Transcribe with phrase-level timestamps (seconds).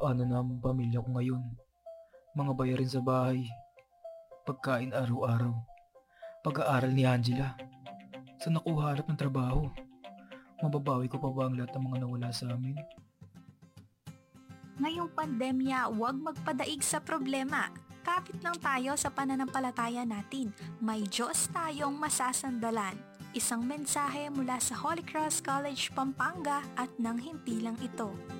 [0.00, 1.44] Paano na ang pamilya ko ngayon?
[2.32, 3.44] Mga bayarin sa bahay.
[4.48, 5.52] Pagkain araw-araw.
[6.40, 7.52] Pag-aaral ni Angela.
[8.40, 9.68] Saan ako ng trabaho?
[10.64, 12.80] Mababawi ko pa ba ang lahat ng mga nawala sa amin?
[14.80, 17.68] Ngayong pandemya, huwag magpadaig sa problema.
[18.00, 20.56] Kapit lang tayo sa pananampalataya natin.
[20.80, 22.96] May Diyos tayong masasandalan.
[23.36, 28.39] Isang mensahe mula sa Holy Cross College, Pampanga at nang himpilang ito.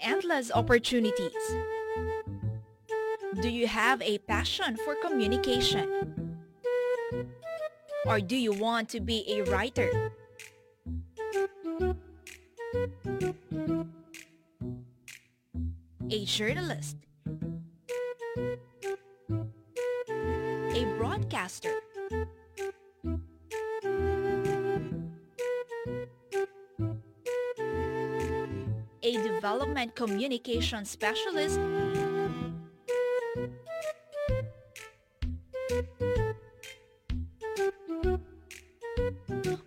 [0.00, 1.32] Endless opportunities?
[3.40, 6.34] Do you have a passion for communication?
[8.06, 10.12] Or do you want to be a writer?
[16.10, 16.96] A journalist?
[20.74, 21.83] A broadcaster?
[29.84, 31.58] Development communication specialist?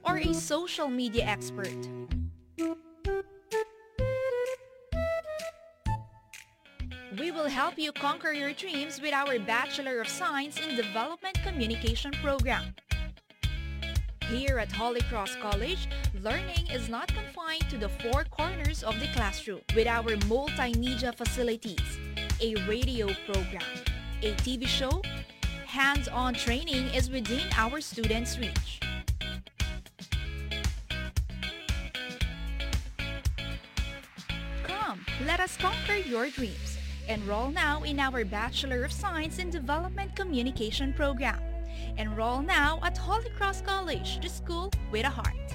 [0.04, 1.68] Or a social media expert?
[7.20, 12.12] We will help you conquer your dreams with our Bachelor of Science in Development Communication
[12.24, 12.76] program.
[14.30, 15.88] Here at Holy Cross College,
[16.24, 19.62] learning is not confined to the four corners of the classroom.
[19.76, 22.00] With our multimedia facilities,
[22.42, 23.64] a radio program,
[24.22, 25.02] a TV show,
[25.66, 28.80] hands-on training is within our students' reach.
[34.64, 36.78] Come, let us conquer your dreams.
[37.08, 41.40] Enroll now in our Bachelor of Science in Development Communication program.
[41.98, 45.47] Enroll now at Holy Cross College, the school with a heart.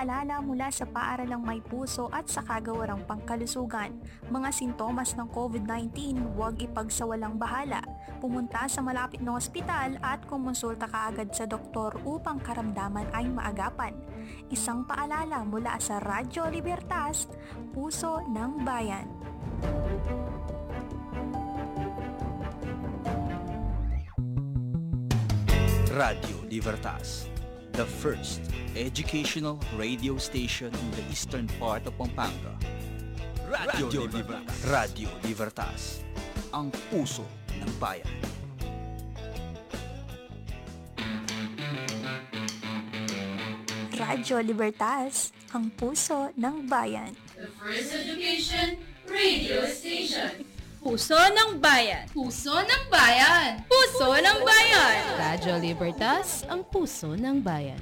[0.00, 3.92] Paalala mula sa paaralang may puso at sa kagawarang pangkalusugan.
[4.32, 7.84] Mga sintomas ng COVID-19, huwag ipagsawalang bahala.
[8.16, 13.92] Pumunta sa malapit na ospital at kumonsulta kaagad sa doktor upang karamdaman ay maagapan.
[14.48, 17.28] Isang paalala mula sa Radyo Libertas,
[17.76, 19.04] Puso ng Bayan.
[25.92, 27.28] Radio Libertas,
[27.72, 28.40] the first
[28.76, 32.56] educational radio station in the eastern part of Pampanga.
[33.50, 34.64] Radio, Libertas.
[34.66, 35.82] Radio Libertas,
[36.54, 37.26] ang puso
[37.58, 38.06] ng bayan.
[44.00, 47.12] Radyo Libertas, ang puso ng bayan.
[47.36, 48.80] The First Education
[49.10, 50.49] Radio Station.
[50.80, 52.08] Puso ng Bayan!
[52.08, 53.60] Puso ng Bayan!
[53.68, 54.96] Puso ng Bayan!
[55.20, 57.76] Radyo Libertas, ang puso ng bayan.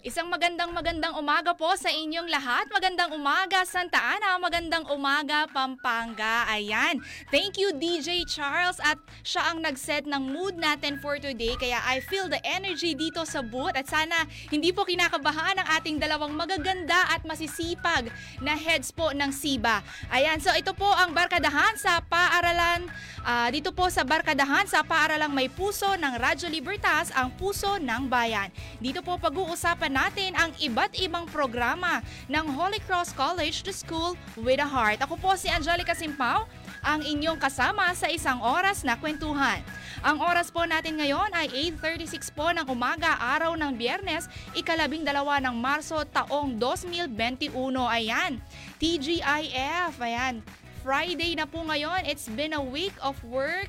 [0.00, 2.72] Isang magandang magandang umaga po sa inyong lahat.
[2.72, 6.48] Magandang umaga Santa Ana, magandang umaga Pampanga.
[6.48, 7.04] Ayan.
[7.28, 11.52] Thank you DJ Charles at siya ang nag-set ng mood natin for today.
[11.52, 16.00] Kaya I feel the energy dito sa booth at sana hindi po kinakabahan ang ating
[16.00, 18.08] dalawang magaganda at masisipag
[18.40, 19.84] na heads po ng SIBA.
[20.16, 22.88] Ayan, so ito po ang barkadahan sa paaralan
[23.28, 28.08] ah, dito po sa barkadahan sa paaralang may puso ng Radyo Libertas, ang puso ng
[28.08, 28.48] bayan.
[28.80, 31.98] Dito po pag-uusapan natin ang iba't ibang programa
[32.30, 35.02] ng Holy Cross College, the school with a heart.
[35.02, 36.46] Ako po si Angelica Simpao,
[36.80, 39.60] ang inyong kasama sa isang oras na kwentuhan.
[40.00, 45.36] Ang oras po natin ngayon ay 8.36 po ng umaga, araw ng biyernes, ikalabing dalawa
[45.44, 47.52] ng Marso, taong 2021.
[47.84, 48.40] Ayan,
[48.80, 50.40] TGIF, ayan,
[50.80, 52.08] Friday na po ngayon.
[52.08, 53.68] It's been a week of work,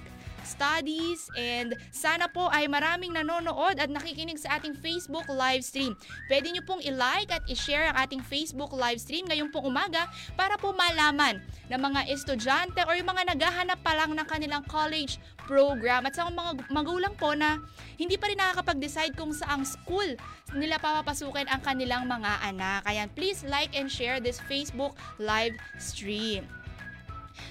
[0.52, 5.96] studies, and sana po ay maraming nanonood at nakikinig sa ating Facebook live stream.
[6.28, 10.60] Pwede nyo pong i-like at i-share ang ating Facebook live stream ngayong pong umaga para
[10.60, 11.40] po malaman
[11.72, 15.18] ng mga estudyante or yung mga naghahanap pa lang ng kanilang college
[15.48, 17.64] program at sa mga magulang po na
[17.96, 20.16] hindi pa rin nakakapag-decide kung saang school
[20.52, 22.84] nila papapasukin ang kanilang mga anak.
[22.84, 26.44] Ayan, please like and share this Facebook live stream.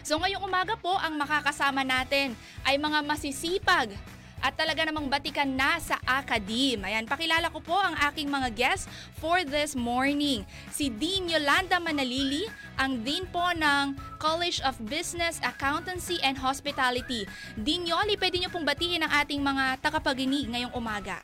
[0.03, 2.33] So ngayong umaga po, ang makakasama natin
[2.65, 3.93] ay mga masisipag
[4.41, 6.81] at talaga namang batikan na sa Akadim.
[6.81, 8.89] Ayan, pakilala ko po ang aking mga guests
[9.21, 10.49] for this morning.
[10.73, 12.49] Si Dean Yolanda Manalili,
[12.81, 17.29] ang Dean po ng College of Business, Accountancy and Hospitality.
[17.61, 21.21] Dean Yoli, pwede niyo pong batiin ang ating mga tagapaginig ngayong umaga.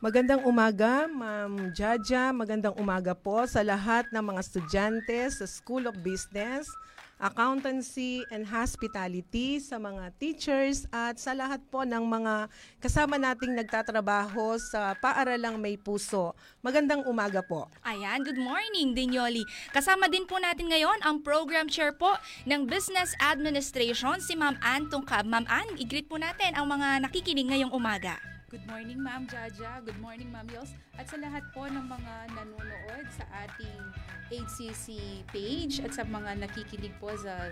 [0.00, 2.32] Magandang umaga, Ma'am Jaja.
[2.32, 6.72] Magandang umaga po sa lahat ng mga estudyante sa School of Business,
[7.20, 12.48] Accountancy and Hospitality, sa mga teachers at sa lahat po ng mga
[12.80, 16.32] kasama nating nagtatrabaho sa Paaralang May Puso.
[16.64, 17.68] Magandang umaga po.
[17.84, 19.44] Ayan, good morning, Dinyoli.
[19.70, 22.16] Kasama din po natin ngayon ang program chair po
[22.48, 25.28] ng Business Administration, si Ma'am Ann Tungkab.
[25.28, 28.16] Ma'am Ann, i-greet po natin ang mga nakikinig ngayong umaga.
[28.50, 29.78] Good morning, Ma'am Jaja.
[29.86, 30.74] Good morning, Ma'am Yos.
[30.98, 33.78] At sa lahat po ng mga nanonood sa ating
[34.26, 37.46] HCC page at sa mga nakikinig po sa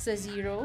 [0.00, 0.64] sa Zero,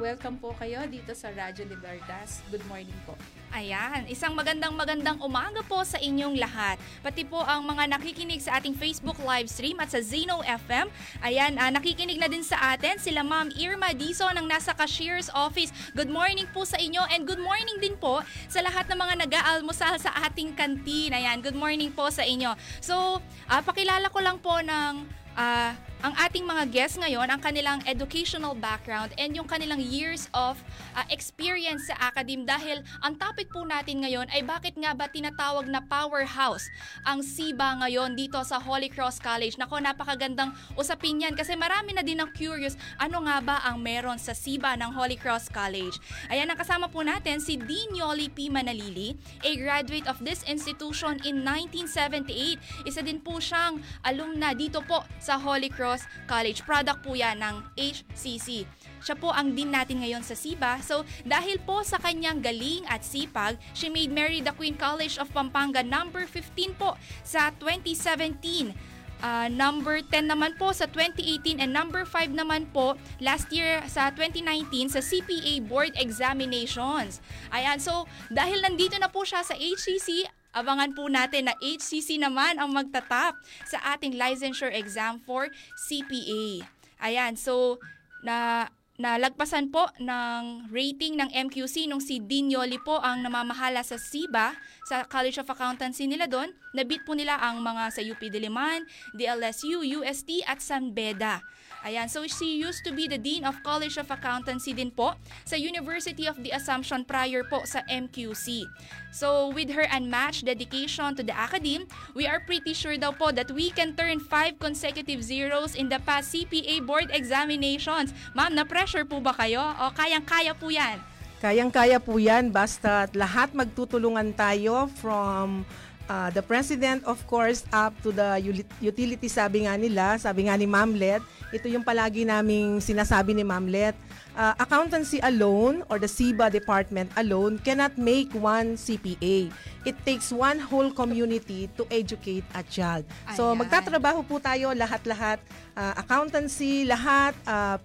[0.00, 2.40] welcome po kayo dito sa Radyo Libertas.
[2.48, 3.12] Good morning po.
[3.52, 6.80] Ayan, isang magandang magandang umaga po sa inyong lahat.
[7.04, 10.88] Pati po ang mga nakikinig sa ating Facebook live stream at sa Zeno FM.
[11.20, 15.68] Ayan, ah, nakikinig na din sa atin sila Ma'am Irma Diso ng nasa cashier's office.
[15.92, 20.00] Good morning po sa inyo and good morning din po sa lahat ng mga nag-aalmusal
[20.00, 21.12] sa ating kantin.
[21.12, 22.56] Ayan, good morning po sa inyo.
[22.80, 23.20] So,
[23.52, 25.04] ah, pakilala ko lang po ng
[25.36, 30.58] ah, ang ating mga guests ngayon, ang kanilang educational background and yung kanilang years of
[30.98, 35.70] uh, experience sa academe dahil ang topic po natin ngayon ay bakit nga ba tinatawag
[35.70, 36.66] na powerhouse
[37.06, 39.54] ang SIBA ngayon dito sa Holy Cross College.
[39.62, 44.18] Nako, napakagandang usapin yan kasi marami na din ang curious ano nga ba ang meron
[44.18, 46.02] sa SIBA ng Holy Cross College.
[46.34, 48.50] Ayan, ang kasama po natin si Dean Yoli P.
[48.50, 49.14] Manalili,
[49.46, 52.90] a graduate of this institution in 1978.
[52.90, 55.91] Isa din po siyang alumna dito po sa Holy Cross
[56.30, 56.64] College.
[56.64, 58.64] Product po yan ng HCC.
[59.02, 60.78] Siya po ang dean natin ngayon sa SIBA.
[60.80, 65.28] So, dahil po sa kanyang galing at sipag, she made Mary the Queen College of
[65.34, 66.94] Pampanga number 15 po
[67.26, 68.92] sa 2017.
[69.22, 74.10] Uh, number 10 naman po sa 2018 and number 5 naman po last year sa
[74.10, 77.22] 2019 sa CPA Board Examinations.
[77.54, 82.60] Ayan, so dahil nandito na po siya sa HCC, Abangan po natin na HCC naman
[82.60, 85.48] ang magtatap sa ating licensure exam for
[85.88, 86.68] CPA.
[87.02, 87.80] Ayan, so
[88.22, 88.68] na
[89.00, 94.54] nalagpasan po ng rating ng MQC nung si Dean Yoli po ang namamahala sa SIBA
[94.84, 96.52] sa College of Accountancy nila doon.
[96.76, 98.84] Nabit po nila ang mga sa UP Diliman,
[99.16, 101.42] DLSU, UST at San Beda.
[101.82, 105.58] Ayan, so she used to be the Dean of College of Accountancy din po sa
[105.58, 108.70] University of the Assumption prior po sa MQC.
[109.10, 113.50] So with her unmatched dedication to the academe, we are pretty sure daw po that
[113.50, 118.14] we can turn five consecutive zeros in the past CPA board examinations.
[118.38, 119.74] Ma'am, na-pressure po ba kayo?
[119.82, 121.02] O kayang-kaya po yan?
[121.42, 125.66] Kayang-kaya po yan basta lahat magtutulungan tayo from
[126.08, 128.40] uh, the president of course up to the
[128.80, 131.22] utility sabi nga nila, sabi nga ni Mamlet,
[131.52, 133.94] ito yung palagi naming sinasabi ni Mamlet,
[134.36, 139.52] uh, accountancy alone or the SIBA department alone cannot make one CPA.
[139.84, 143.04] It takes one whole community to educate a child.
[143.34, 143.66] So Ayan.
[143.66, 145.42] magtatrabaho po tayo lahat-lahat,
[145.74, 147.76] uh, accountancy, lahat, uh,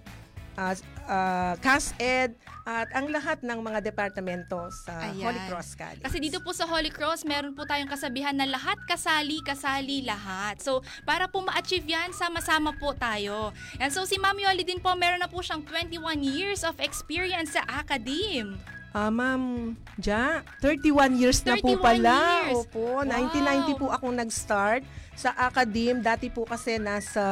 [0.56, 0.74] uh,
[1.08, 5.24] uh, CASED, at ang lahat ng mga departamento sa Ayan.
[5.24, 6.04] Holy Cross College.
[6.04, 10.60] Kasi dito po sa Holy Cross, meron po tayong kasabihan na lahat kasali, kasali lahat.
[10.60, 13.56] So, para po ma-achieve yan, sama-sama po tayo.
[13.80, 17.56] And so, si Ma'am Yoli din po, meron na po siyang 21 years of experience
[17.56, 18.60] sa academe.
[18.88, 22.16] Ah, ma'am, Ja, 31 years na po 31 pala.
[22.48, 22.56] years.
[22.64, 23.08] Opo, Wow.
[23.08, 26.00] 1990 po akong nag-start sa academe.
[26.00, 27.24] Dati po kasi nasa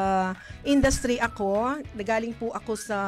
[0.63, 1.81] industry ako.
[1.93, 2.99] Nagaling po ako sa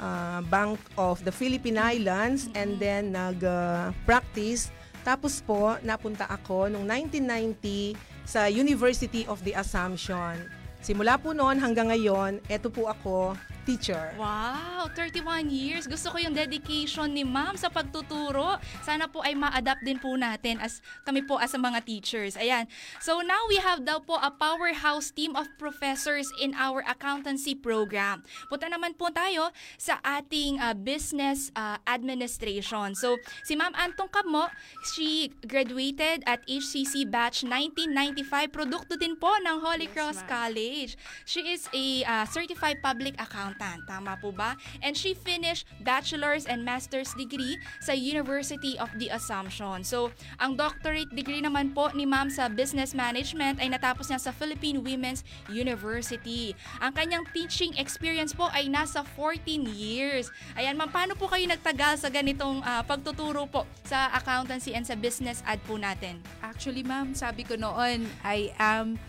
[0.00, 4.70] ah, Bank of the Philippine Islands and then nag-practice.
[5.06, 7.94] Tapos po, napunta ako noong 1990
[8.26, 10.50] sa University of the Assumption.
[10.82, 14.14] Simula po noon hanggang ngayon, eto po ako, teacher.
[14.14, 15.90] Wow, 31 years.
[15.90, 18.62] Gusto ko yung dedication ni ma'am sa pagtuturo.
[18.86, 22.38] Sana po ay ma-adapt din po natin as kami po as mga teachers.
[22.38, 22.70] Ayan.
[23.02, 28.22] So now we have daw po a powerhouse team of professors in our accountancy program.
[28.46, 32.94] Punta naman po tayo sa ating uh, business uh, administration.
[32.94, 34.46] So si Ma'am Antong Kamo,
[34.94, 38.54] she graduated at HCC batch 1995.
[38.54, 40.94] Produkto din po ng Holy Cross College.
[41.26, 43.80] She is a uh, certified public accountant Santan.
[43.88, 44.52] Tama po ba?
[44.84, 49.80] And she finished bachelor's and master's degree sa University of the Assumption.
[49.80, 54.30] So, ang doctorate degree naman po ni ma'am sa business management ay natapos niya sa
[54.36, 56.52] Philippine Women's University.
[56.84, 60.28] Ang kanyang teaching experience po ay nasa 14 years.
[60.60, 64.92] Ayan ma'am, paano po kayo nagtagal sa ganitong ah, pagtuturo po sa accountancy and sa
[64.92, 66.20] business ad po natin?
[66.44, 69.00] Actually, ma'am, sabi ko noon, I am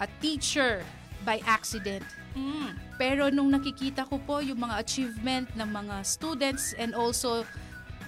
[0.00, 0.80] a teacher
[1.22, 2.04] by accident.
[2.36, 2.74] Mm.
[3.00, 7.42] Pero nung nakikita ko po yung mga achievement ng mga students and also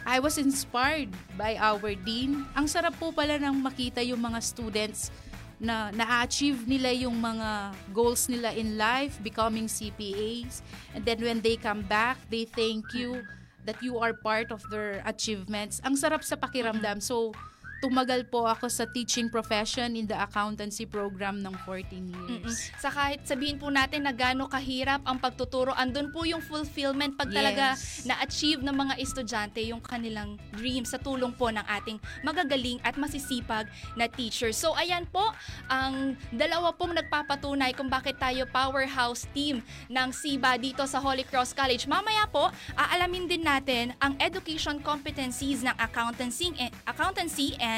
[0.04, 1.08] I was inspired
[1.40, 2.44] by our dean.
[2.52, 5.08] Ang sarap po pala nang makita yung mga students
[5.56, 10.60] na na-achieve nila yung mga goals nila in life, becoming CPAs.
[10.92, 13.24] And then when they come back, they thank you
[13.64, 15.80] that you are part of their achievements.
[15.80, 17.00] Ang sarap sa pakiramdam.
[17.00, 17.32] So,
[17.84, 22.40] tumagal po ako sa teaching profession in the accountancy program ng 14 Mm-mm.
[22.40, 22.72] years.
[22.80, 27.28] Sa kahit sabihin po natin na gaano kahirap ang pagtuturo, andun po yung fulfillment pag
[27.28, 28.08] talaga Yes.
[28.08, 33.68] na-achieve ng mga estudyante yung kanilang dreams sa tulong po ng ating magagaling at masisipag
[34.00, 34.48] na teacher.
[34.56, 35.36] So ayan po,
[35.68, 39.60] ang dalawa pong nagpapatunay kung bakit tayo powerhouse team
[39.90, 41.84] ng SIBA dito sa Holy Cross College.
[41.84, 42.48] Mamaya po,
[42.78, 46.54] aalamin din natin ang education competencies ng accountancy,
[46.86, 47.73] accountancy and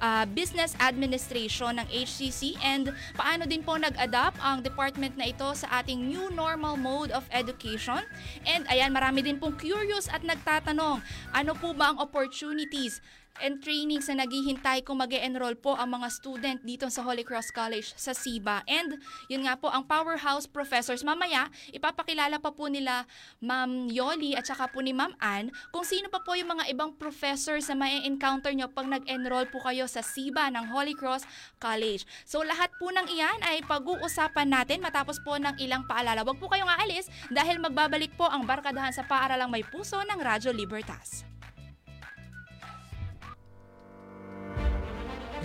[0.00, 5.82] uh, business administration ng HCC and paano din po nag-adapt ang department na ito sa
[5.82, 8.00] ating new normal mode of education.
[8.48, 11.04] And ayan, marami din pong curious at nagtatanong,
[11.36, 13.04] ano po ba ang opportunities
[13.42, 17.52] and trainings na naghihintay kung mag enroll po ang mga student dito sa Holy Cross
[17.52, 18.64] College sa SIBA.
[18.68, 21.06] And yun nga po, ang powerhouse professors.
[21.06, 23.08] Mamaya, ipapakilala pa po nila
[23.40, 26.96] Ma'am Yoli at saka po ni Ma'am Ann kung sino pa po yung mga ibang
[26.96, 31.28] professors na may encounter nyo pag nag-enroll po kayo sa SIBA ng Holy Cross
[31.60, 32.08] College.
[32.24, 36.24] So lahat po ng iyan ay pag-uusapan natin matapos po ng ilang paalala.
[36.24, 40.50] Huwag po kayong aalis dahil magbabalik po ang barkadahan sa paaralang may puso ng Radyo
[40.50, 41.35] Libertas.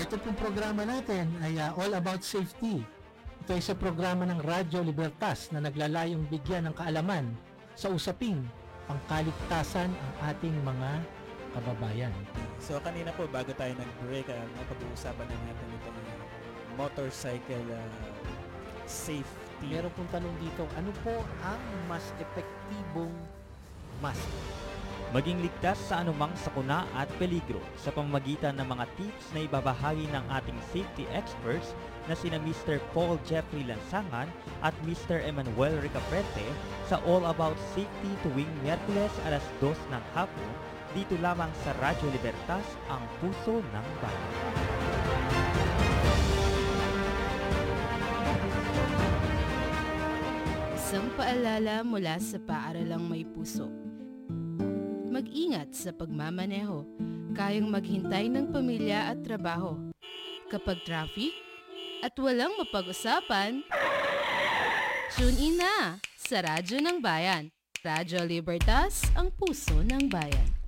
[0.01, 2.81] Ito pong programa natin ay uh, all about safety.
[3.45, 7.29] Ito ay sa programa ng Radyo Libertas na naglalayong bigyan ng kaalaman
[7.77, 8.41] sa usaping
[8.89, 11.05] pangkaligtasan ang ating mga
[11.53, 12.13] kababayan.
[12.57, 15.99] So kanina po bago tayo nag-break, uh, napag-uusapan na natin itong
[16.81, 17.89] motorcycle uh,
[18.89, 19.69] safety.
[19.69, 21.13] Meron pong tanong dito, ano po
[21.45, 23.13] ang mas epektibong
[24.01, 24.25] mask?
[25.11, 30.25] Maging ligtas sa anumang sakuna at peligro sa pamamagitan ng mga tips na ibabahagi ng
[30.39, 31.75] ating safety experts
[32.07, 32.79] na sina Mr.
[32.95, 34.31] Paul Jeffrey Lansangan
[34.63, 35.19] at Mr.
[35.19, 36.47] Emmanuel Ricaprete
[36.87, 40.51] sa All About Safety tuwing Miyerkules alas 2 ng hapon
[40.91, 44.31] dito lamang sa Radyo Libertas, ang puso ng bayan.
[50.75, 53.80] Isang paalala mula sa paaralang may puso.
[55.21, 56.81] Mag-ingat sa pagmamaneho.
[57.37, 59.77] Kayang maghintay ng pamilya at trabaho.
[60.49, 61.29] Kapag traffic
[62.01, 63.61] at walang mapag-usapan,
[65.13, 67.53] tune in na sa Radyo ng Bayan.
[67.85, 70.60] Radyo Libertas, ang puso ng bayan.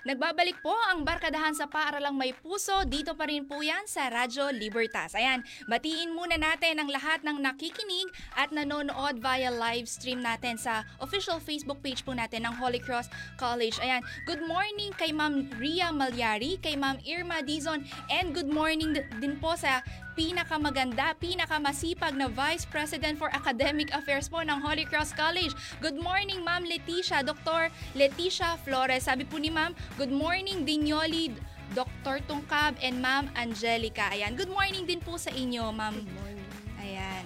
[0.00, 2.88] Nagbabalik po ang barkadahan sa paaralang may puso.
[2.88, 5.12] Dito pa rin po yan sa Radyo Libertas.
[5.12, 10.88] Ayan, batiin muna natin ang lahat ng nakikinig at nanonood via live stream natin sa
[11.04, 13.76] official Facebook page po natin ng Holy Cross College.
[13.84, 19.36] Ayan, good morning kay Ma'am Ria Malyari, kay Ma'am Irma Dizon, and good morning din
[19.36, 19.84] po sa
[20.20, 25.56] pinakamaganda, pinakamasipag na Vice President for Academic Affairs po ng Holy Cross College.
[25.80, 27.72] Good morning, Ma'am Leticia, Dr.
[27.96, 29.08] Leticia Flores.
[29.08, 31.32] Sabi po ni Ma'am, good morning, Dinyoli,
[31.72, 32.20] Dr.
[32.28, 34.12] Tungkab, and Ma'am Angelica.
[34.12, 35.96] Ayan, good morning din po sa inyo, Ma'am.
[35.96, 36.48] Good morning.
[36.84, 37.19] Ayan.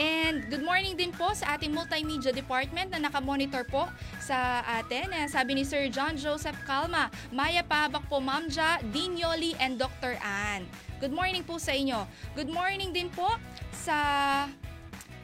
[0.00, 3.92] And good morning din po sa ating multimedia department na nakamonitor po
[4.24, 5.12] sa atin.
[5.28, 10.16] Sabi ni Sir John Joseph Calma, Maya Pabak po, Ma'am Ja, Dean Yoli, and Dr.
[10.24, 10.64] Ann.
[10.96, 12.08] Good morning po sa inyo.
[12.32, 13.36] Good morning din po
[13.68, 13.96] sa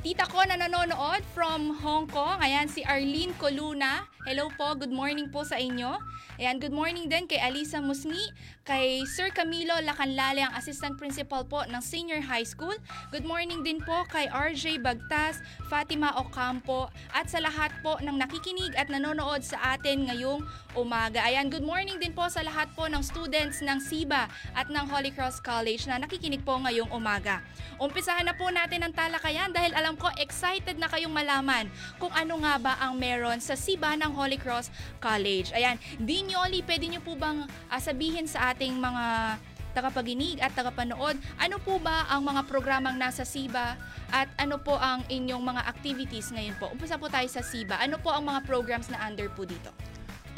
[0.05, 2.37] tita ko na nanonood from Hong Kong.
[2.45, 4.05] Ayan, si Arlene Coluna.
[4.29, 5.97] Hello po, good morning po sa inyo.
[6.39, 8.31] Ayan, good morning din kay Alisa Musni,
[8.63, 12.79] kay Sir Camilo Lacanlale, ang Assistant Principal po ng Senior High School.
[13.11, 18.71] Good morning din po kay RJ Bagtas, Fatima Ocampo, at sa lahat po ng nakikinig
[18.79, 20.47] at nanonood sa atin ngayong
[20.79, 21.27] umaga.
[21.27, 25.11] Ayan, good morning din po sa lahat po ng students ng SIBA at ng Holy
[25.11, 27.43] Cross College na nakikinig po ngayong umaga.
[27.83, 31.67] Umpisahan na po natin ang talakayan dahil alam ko excited na kayong malaman
[31.99, 34.71] kung ano nga ba ang meron sa SIBA ng Holy Cross
[35.03, 35.51] College.
[35.51, 39.37] Ayan, Dinyoli, pwede niyo po bang ah, sabihin sa ating mga
[39.77, 43.79] tagapaginig at tagapanood, ano po ba ang mga programang nasa SIBA
[44.11, 46.71] at ano po ang inyong mga activities ngayon po?
[46.73, 47.79] Umpisa po tayo sa SIBA.
[47.79, 49.71] Ano po ang mga programs na under po dito?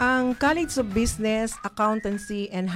[0.01, 2.73] Ang College of Business, Accountancy and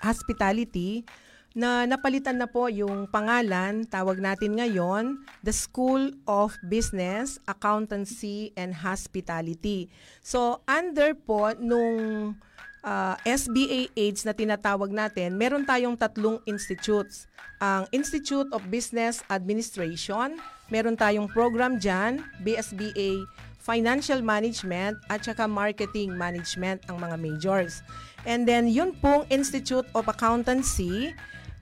[0.00, 1.04] Hospitality
[1.52, 8.72] na napalitan na po yung pangalan, tawag natin ngayon, the School of Business, Accountancy and
[8.72, 9.92] Hospitality.
[10.24, 12.32] So, under po nung
[12.80, 17.28] uh, SBA AIDS na tinatawag natin, meron tayong tatlong institutes.
[17.60, 20.40] Ang Institute of Business Administration,
[20.72, 23.28] meron tayong program dyan, BSBA
[23.66, 27.82] Financial Management at saka Marketing Management ang mga majors.
[28.22, 31.10] And then yun pong Institute of Accountancy,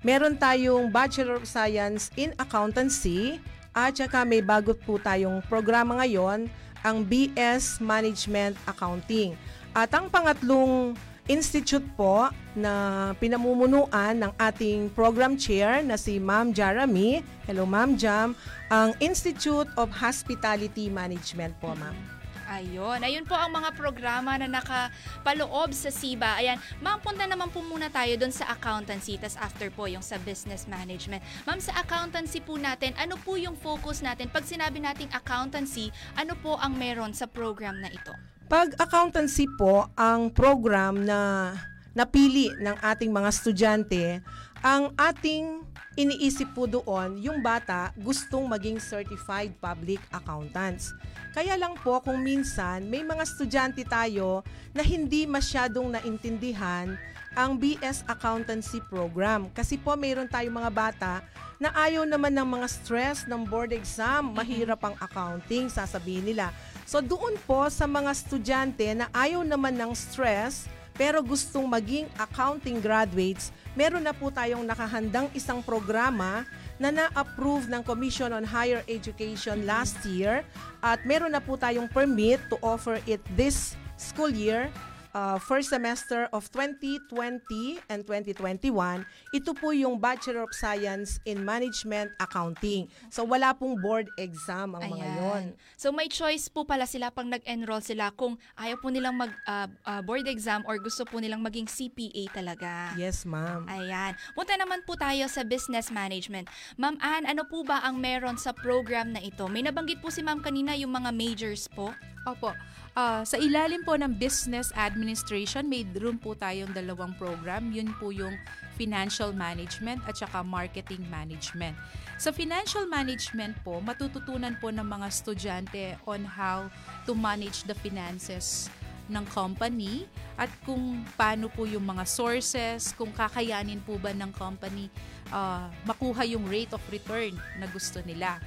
[0.05, 3.41] meron tayong Bachelor of Science in Accountancy
[3.73, 6.53] at saka may bago po tayong programa ngayon,
[6.85, 9.33] ang BS Management Accounting.
[9.73, 10.93] At ang pangatlong
[11.27, 17.25] institute po na pinamumunuan ng ating program chair na si Ma'am Jarami.
[17.49, 18.37] Hello Ma'am Jam.
[18.69, 21.97] Ang Institute of Hospitality Management po ma'am.
[22.45, 23.01] Ayun.
[23.01, 26.45] Ayun po ang mga programa na nakapaloob sa SIBA.
[26.45, 26.61] Ayan.
[26.85, 29.17] Ma'am, punta naman po muna tayo doon sa accountancy.
[29.17, 31.25] tas after po yung sa business management.
[31.49, 34.29] Ma'am, sa accountancy po natin, ano po yung focus natin?
[34.29, 35.89] Pag sinabi nating accountancy,
[36.21, 38.13] ano po ang meron sa program na ito?
[38.55, 41.51] Pag accountancy po, ang program na
[41.91, 44.23] napili ng ating mga estudyante,
[44.63, 45.67] ang ating
[45.99, 50.95] iniisip po doon, yung bata gustong maging certified public accountants.
[51.35, 56.95] Kaya lang po kung minsan may mga estudyante tayo na hindi masyadong naintindihan
[57.35, 59.51] ang BS Accountancy Program.
[59.51, 61.13] Kasi po mayroon tayong mga bata
[61.59, 66.55] na ayaw naman ng mga stress ng board exam, mahirap ang accounting, sasabihin nila.
[66.85, 72.79] So doon po sa mga estudyante na ayaw naman ng stress, pero gustong maging accounting
[72.79, 76.47] graduates, meron na po tayong nakahandang isang programa
[76.79, 80.47] na na-approve ng Commission on Higher Education last year.
[80.79, 84.71] At meron na po tayong permit to offer it this school year
[85.15, 92.13] uh, first semester of 2020 and 2021, ito po yung Bachelor of Science in Management
[92.19, 92.91] Accounting.
[93.09, 95.43] So wala pong board exam ang mga yon.
[95.79, 99.71] So may choice po pala sila pang nag-enroll sila kung ayaw po nilang mag uh,
[99.87, 102.93] uh, board exam or gusto po nilang maging CPA talaga.
[102.99, 103.71] Yes, ma'am.
[103.71, 104.19] Ayan.
[104.35, 106.51] Punta naman po tayo sa business management.
[106.77, 109.47] Ma'am Ann, ano po ba ang meron sa program na ito?
[109.47, 111.95] May nabanggit po si ma'am kanina yung mga majors po.
[112.25, 112.57] Opo.
[112.95, 117.75] Uh, sa ilalim po ng Business Administration, may room po tayong dalawang program.
[117.75, 118.39] Yun po yung
[118.79, 121.75] Financial Management at saka Marketing Management.
[122.23, 126.71] Sa Financial Management po, matututunan po ng mga estudyante on how
[127.03, 128.71] to manage the finances
[129.11, 130.07] ng company
[130.39, 134.87] at kung paano po yung mga sources, kung kakayanin po ba ng company
[135.35, 138.41] uh, makuha yung rate of return na gusto nila.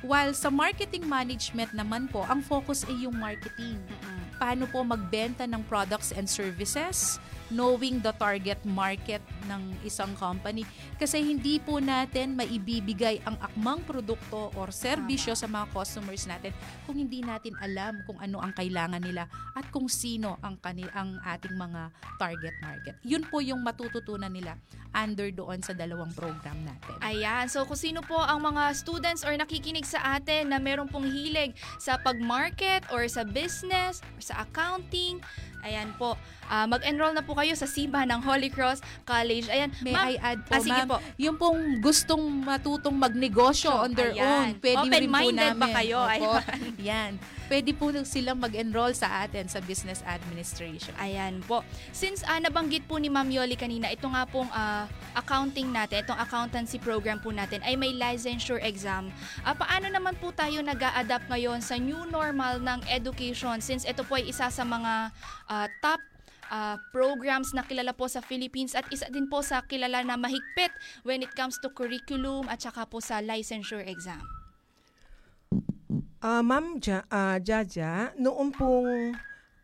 [0.00, 3.76] While sa marketing management naman po, ang focus ay yung marketing.
[4.40, 7.20] Paano po magbenta ng products and services,
[7.52, 10.62] knowing the target market ng isang company.
[10.94, 16.54] Kasi hindi po natin maibibigay ang akmang produkto or serbisyo sa mga customers natin
[16.86, 19.26] kung hindi natin alam kung ano ang kailangan nila
[19.58, 21.90] at kung sino ang, kanil, ang ating mga
[22.22, 22.94] target market.
[23.02, 24.54] Yun po yung matututunan nila
[24.94, 26.94] under doon sa dalawang program natin.
[27.02, 27.46] Ayan.
[27.46, 31.54] So kung sino po ang mga students or nakikinig sa atin na meron pong hilig
[31.78, 35.22] sa pag-market or sa business or sa accounting,
[35.62, 39.46] ayan po, uh, mag-enroll na po kayo sa SIBA ng Holy Cross College.
[39.46, 40.96] Ayan, May I add po, ah, sige ma'am, po.
[41.16, 44.24] yung pong gustong matutong magnegosyo on their Ayan.
[44.24, 45.60] own, pwede rin po Open-minded namin.
[45.60, 45.98] ba kayo?
[46.00, 46.30] Opo.
[46.78, 47.12] Ayan.
[47.50, 50.94] Pwede po silang mag-enroll sa atin sa Business Administration.
[51.02, 51.66] Ayan po.
[51.90, 54.86] Since uh, nabanggit po ni Ma'am Yoli kanina, ito nga pong uh,
[55.18, 59.10] accounting natin, itong accountancy program po natin ay may licensure exam.
[59.42, 64.06] Uh, paano naman po tayo nag adapt ngayon sa new normal ng education since ito
[64.06, 65.10] po ay isa sa mga
[65.50, 65.98] uh, top
[66.54, 70.70] uh, programs na kilala po sa Philippines at isa din po sa kilala na mahigpit
[71.02, 74.39] when it comes to curriculum at saka po sa licensure exam.
[76.20, 79.16] Uh, Ma'am ja, uh, Jaja, noong pong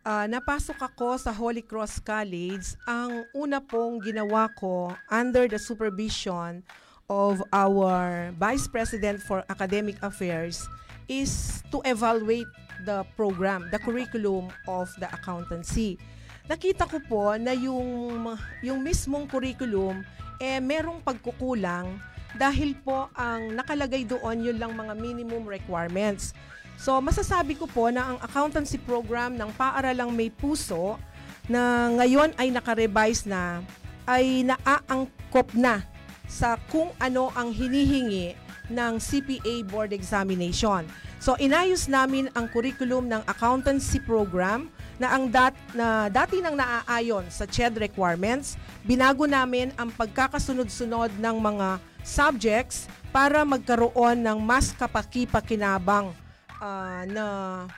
[0.08, 6.64] uh, napasok ako sa Holy Cross College, ang una pong ginawa ko under the supervision
[7.12, 10.64] of our Vice President for Academic Affairs
[11.12, 12.48] is to evaluate
[12.88, 16.00] the program, the curriculum of the accountancy.
[16.48, 18.32] Nakita ko po na yung,
[18.64, 20.00] yung mismong curriculum
[20.40, 22.00] eh merong pagkukulang
[22.36, 26.36] dahil po ang nakalagay doon yun lang mga minimum requirements.
[26.76, 31.00] So masasabi ko po na ang accountancy program ng Paaralang May Puso
[31.48, 33.64] na ngayon ay naka-revise na
[34.04, 35.82] ay naaangkop na
[36.28, 38.36] sa kung ano ang hinihingi
[38.70, 40.84] ng CPA board examination.
[41.22, 44.68] So inayos namin ang curriculum ng accountancy program
[45.00, 51.36] na ang dat na dati nang naaayon sa CHED requirements, binago namin ang pagkakasunod-sunod ng
[51.40, 51.68] mga
[52.06, 56.14] subjects para magkaroon ng mas kapaki-pakinabang
[56.60, 57.26] uh, na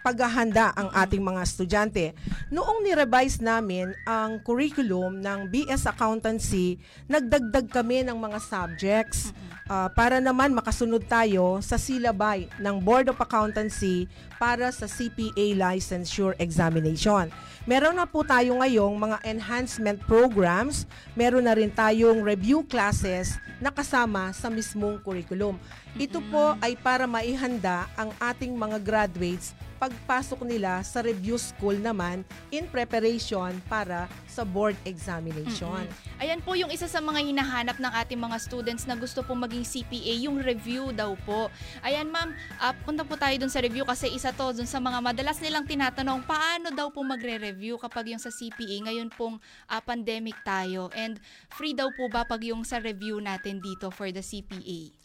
[0.03, 2.05] paghahanda ang ating mga estudyante.
[2.51, 6.79] Noong ni-revise namin ang curriculum ng BS Accountancy,
[7.11, 9.31] nagdagdag kami ng mga subjects
[9.69, 14.09] uh, para naman makasunod tayo sa silabay ng Board of Accountancy
[14.41, 17.29] para sa CPA licensure examination.
[17.69, 23.69] Meron na po tayo ngayong mga enhancement programs, meron na rin tayong review classes na
[23.69, 25.61] kasama sa mismong curriculum.
[25.98, 32.26] Ito po ay para maihanda ang ating mga graduates pagpasok nila sa review school naman
[32.50, 35.87] in preparation para sa board examination.
[35.87, 36.22] Mm-hmm.
[36.22, 39.62] Ayan po yung isa sa mga hinahanap ng ating mga students na gusto pong maging
[39.62, 41.46] CPA, yung review daw po.
[41.87, 44.98] Ayan ma'am, uh, punta po tayo dun sa review kasi isa to dun sa mga
[44.98, 49.38] madalas nilang tinatanong paano daw po magre-review kapag yung sa CPA ngayon pong
[49.70, 51.22] uh, pandemic tayo and
[51.54, 54.97] free daw po ba pag yung sa review natin dito for the CPA?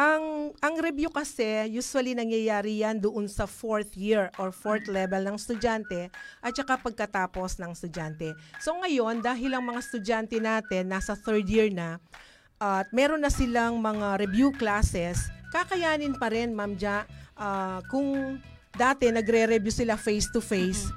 [0.00, 5.36] Ang ang review kasi usually nangyayari yan doon sa fourth year or fourth level ng
[5.36, 6.08] estudyante
[6.40, 8.32] at saka pagkatapos ng estudyante.
[8.64, 12.00] So ngayon dahil ang mga estudyante natin nasa third year na
[12.56, 17.04] at meron na silang mga review classes, kakayanin pa rin Ma'am Ja
[17.36, 18.40] uh, kung
[18.72, 20.88] dati nagre-review sila face to face.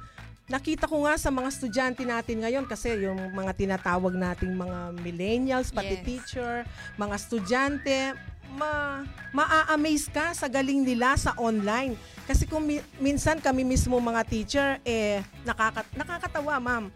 [0.44, 5.72] Nakita ko nga sa mga estudyante natin ngayon kasi yung mga tinatawag nating mga millennials,
[5.72, 6.04] pati Yes.
[6.04, 6.68] teacher,
[7.00, 8.12] mga estudyante,
[8.54, 11.98] ma maa-amaze ka sa galing nila sa online.
[12.24, 16.86] Kasi kung mi- minsan kami mismo mga teacher, eh, nakaka- nakakatawa, ma'am.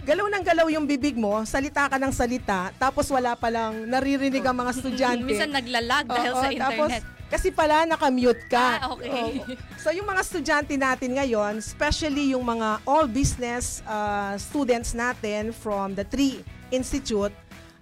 [0.00, 4.40] Galaw ng galaw yung bibig mo, salita ka ng salita, tapos wala pa lang naririnig
[4.40, 5.24] ang mga estudyante.
[5.26, 7.02] Minsan naglalag dahil Oo, sa tapos, internet.
[7.28, 8.66] kasi pala nakamute ka.
[8.78, 9.10] Ah, okay.
[9.36, 9.52] Oo.
[9.76, 15.92] So yung mga estudyante natin ngayon, especially yung mga all business uh, students natin from
[15.92, 17.32] the three institute,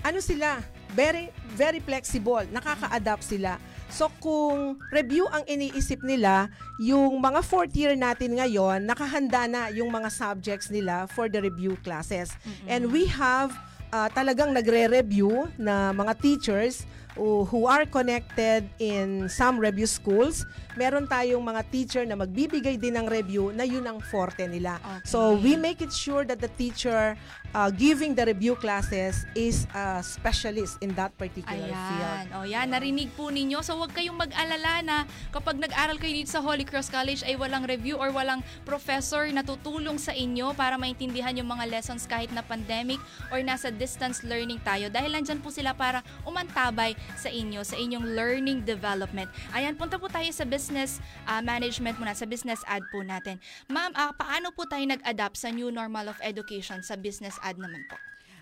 [0.00, 0.58] ano sila?
[0.96, 3.60] Very very flexible, nakaka-adapt sila.
[3.88, 9.88] So kung review ang iniisip nila, yung mga fourth year natin ngayon, nakahanda na yung
[9.88, 12.34] mga subjects nila for the review classes.
[12.66, 13.54] And we have
[13.94, 16.84] uh, talagang nagre-review na mga teachers
[17.16, 20.44] who, who are connected in some review schools.
[20.76, 24.76] Meron tayong mga teacher na magbibigay din ng review na yun ang forte nila.
[25.08, 27.16] So we make it sure that the teacher
[27.52, 32.02] uh, giving the review classes is a specialist in that particular field.
[32.02, 32.24] Ayan.
[32.34, 33.62] O yan, narinig po ninyo.
[33.62, 34.96] So huwag kayong mag-alala na
[35.30, 39.44] kapag nag-aral kayo dito sa Holy Cross College ay walang review or walang professor na
[39.44, 42.98] tutulong sa inyo para maintindihan yung mga lessons kahit na pandemic
[43.30, 44.88] or nasa distance learning tayo.
[44.88, 49.28] Dahil nandyan po sila para umantabay sa inyo, sa inyong learning development.
[49.52, 53.38] Ayan, punta po tayo sa business ah, management muna, sa business ad po natin.
[53.68, 57.82] Ma'am, ah, paano po tayo nag-adapt sa new normal of education sa business ad naman
[57.86, 57.96] po?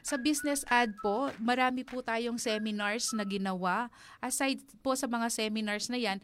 [0.04, 3.88] Sa business ad po, marami po tayong seminars na ginawa.
[4.20, 6.20] Aside po sa mga seminars na yan,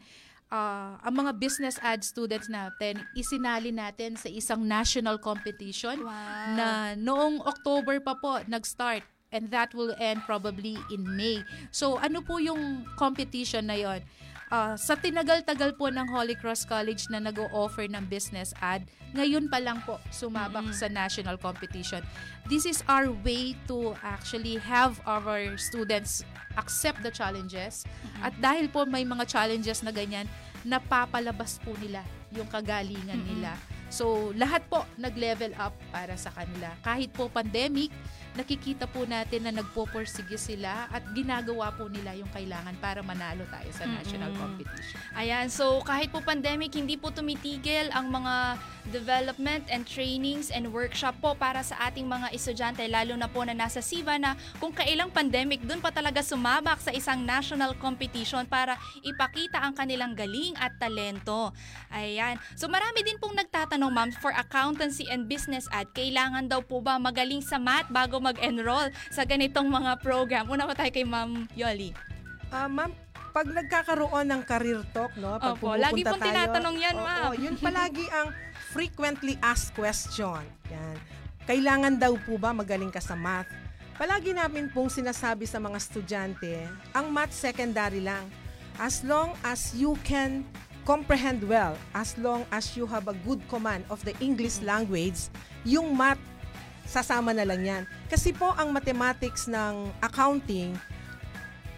[0.53, 6.13] ah, ang mga business ad students natin, isinali natin sa isang national competition Wow.
[6.53, 11.41] na noong October pa po nag-start and that will end probably in May.
[11.71, 14.03] So ano po yung competition na yon?
[14.51, 18.83] Ah, sa tinagal-tagal po ng Holy Cross College na nag-o-offer ng business ad,
[19.15, 22.03] ngayon pa lang po sumabak sa national competition.
[22.51, 26.27] This is our way to actually have our students
[26.59, 27.87] accept the challenges.
[28.19, 30.27] At dahil po may mga challenges na ganyan,
[30.67, 32.03] napapalabas po nila
[32.35, 33.55] yung kagalingan nila.
[33.87, 36.75] So, lahat po nag-level up para sa kanila.
[36.83, 37.91] Kahit po pandemic,
[38.31, 43.67] nakikita po natin na nagpo-pursige sila at ginagawa po nila yung kailangan para manalo tayo
[43.75, 44.99] sa national competition.
[45.19, 48.55] Ayan, so kahit po pandemic, hindi po tumitigil ang mga
[48.89, 53.53] development and trainings and workshop po para sa ating mga estudyante, lalo na po na
[53.53, 58.79] nasa SIVA na kung kailang pandemic, dun pa talaga sumabak sa isang national competition para
[59.05, 61.53] ipakita ang kanilang galing at talento.
[61.91, 62.39] Ayan.
[62.55, 66.97] So marami din pong nagtatanong, ma'am, for accountancy and business ad, kailangan daw po ba
[66.97, 70.45] magaling sa math bago mag-enroll sa ganitong mga program?
[70.47, 71.91] Una po tayo kay Ma'am Yoli.
[72.53, 72.93] Ah, ma'am,
[73.31, 77.31] pag nagkakaroon ng career talk, no, pag Opo, lagi pong tayo, tinatanong yan, oo, ma'am.
[77.39, 78.29] yun palagi ang
[78.75, 80.43] frequently asked question.
[80.69, 80.97] Yan.
[81.47, 83.49] Kailangan daw po ba magaling ka sa math?
[83.95, 86.53] Palagi namin pong sinasabi sa mga estudyante,
[86.91, 88.27] ang math secondary lang.
[88.79, 90.43] As long as you can
[90.83, 95.29] comprehend well, as long as you have a good command of the English language,
[95.63, 96.19] yung math
[96.85, 97.83] sasama na lang yan.
[98.11, 100.75] Kasi po ang mathematics ng accounting,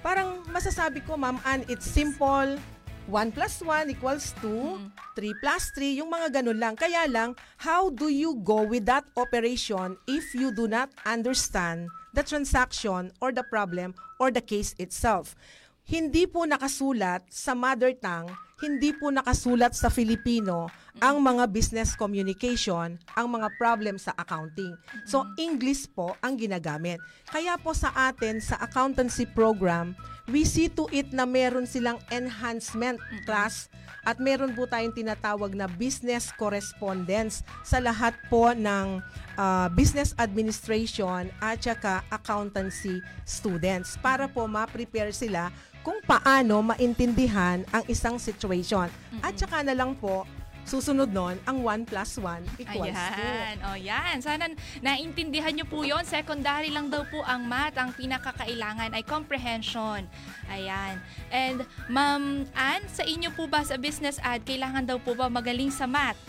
[0.04, 2.60] parang masasabi ko, ma'am, and it's simple,
[3.08, 4.80] 1 plus 1 equals 2,
[5.16, 6.76] 3 plus 3, yung mga ganun lang.
[6.76, 12.24] Kaya lang, how do you go with that operation if you do not understand the
[12.24, 15.36] transaction or the problem or the case itself?
[15.84, 18.32] Hindi po nakasulat sa mother tongue,
[18.64, 24.78] hindi po nakasulat sa Filipino ang mga business communication, ang mga problem sa accounting.
[25.10, 27.02] So, English po ang ginagamit.
[27.30, 29.98] Kaya po sa atin, sa accountancy program,
[30.30, 33.68] we see to it na meron silang enhancement class
[34.04, 39.00] at meron po tayong tinatawag na business correspondence sa lahat po ng
[39.40, 45.50] uh, business administration at saka accountancy students para po ma-prepare sila
[45.84, 48.88] kung paano maintindihan ang isang situation.
[49.20, 50.24] At saka na lang po,
[50.64, 52.96] susunod nun, ang 1 plus 1 equals 2.
[52.96, 53.56] Ayan.
[53.68, 54.16] O yan.
[54.24, 54.48] Sana
[54.80, 57.76] naintindihan nyo po yon Secondary lang daw po ang math.
[57.76, 60.08] Ang pinakakailangan ay comprehension.
[60.48, 61.00] Ayan.
[61.30, 65.70] And Ma'am Ann, sa inyo po ba sa business ad, kailangan daw po ba magaling
[65.70, 66.20] sa math?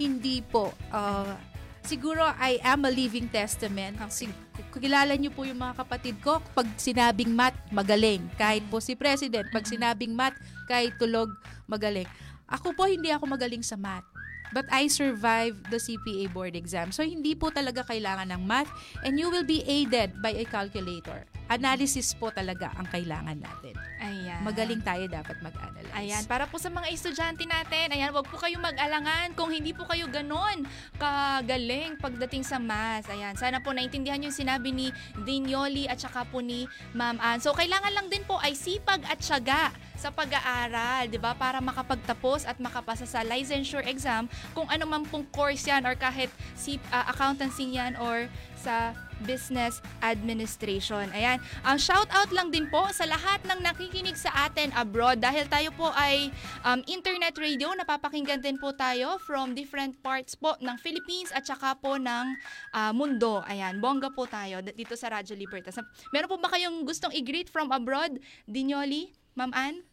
[0.00, 0.72] Hindi po.
[0.92, 1.36] Uh,
[1.84, 3.96] siguro I am a living testament.
[4.12, 4.32] Sig-
[4.76, 8.22] kilala niyo po yung mga kapatid ko, pag sinabing math, magaling.
[8.36, 10.36] Kahit po si President, pag sinabing math,
[10.68, 11.32] kahit tulog,
[11.66, 12.06] magaling.
[12.50, 14.09] Ako po, hindi ako magaling sa math.
[14.50, 16.90] But I survived the CPA board exam.
[16.90, 18.70] So, hindi po talaga kailangan ng math
[19.06, 21.26] and you will be aided by a calculator.
[21.50, 23.74] Analysis po talaga ang kailangan natin.
[23.98, 24.46] Ayan.
[24.46, 25.98] Magaling tayo dapat mag-analyze.
[25.98, 29.82] Ayan, para po sa mga estudyante natin, ayan, wag po kayong mag-alangan kung hindi po
[29.90, 30.62] kayo ganon
[30.94, 33.10] kagaling pagdating sa math.
[33.10, 34.94] Ayan, sana po naintindihan yung sinabi ni
[35.26, 37.42] Dinyoli at saka po ni Ma'am Ann.
[37.42, 41.36] So, kailangan lang din po ay sipag at syaga sa pag-aaral, 'di ba?
[41.36, 46.28] Para makapagtapos at makapasa sa licensure exam kung ano man pong course 'yan or kahit
[46.54, 48.28] si uh, accountancy 'yan or
[48.60, 48.92] sa
[49.24, 51.08] business administration.
[51.12, 51.40] Ayan.
[51.64, 55.44] Ang uh, shout out lang din po sa lahat ng nakikinig sa atin abroad dahil
[55.48, 56.32] tayo po ay
[56.64, 61.76] um, internet radio, napapakinggan din po tayo from different parts po ng Philippines at saka
[61.76, 62.26] po ng
[62.72, 63.44] uh, mundo.
[63.48, 65.76] Ayan, bongga po tayo dito sa Radyo Libertas.
[66.12, 69.84] Meron po ba kayong gustong i-greet from abroad, Dinyoli, Ma'am Ann?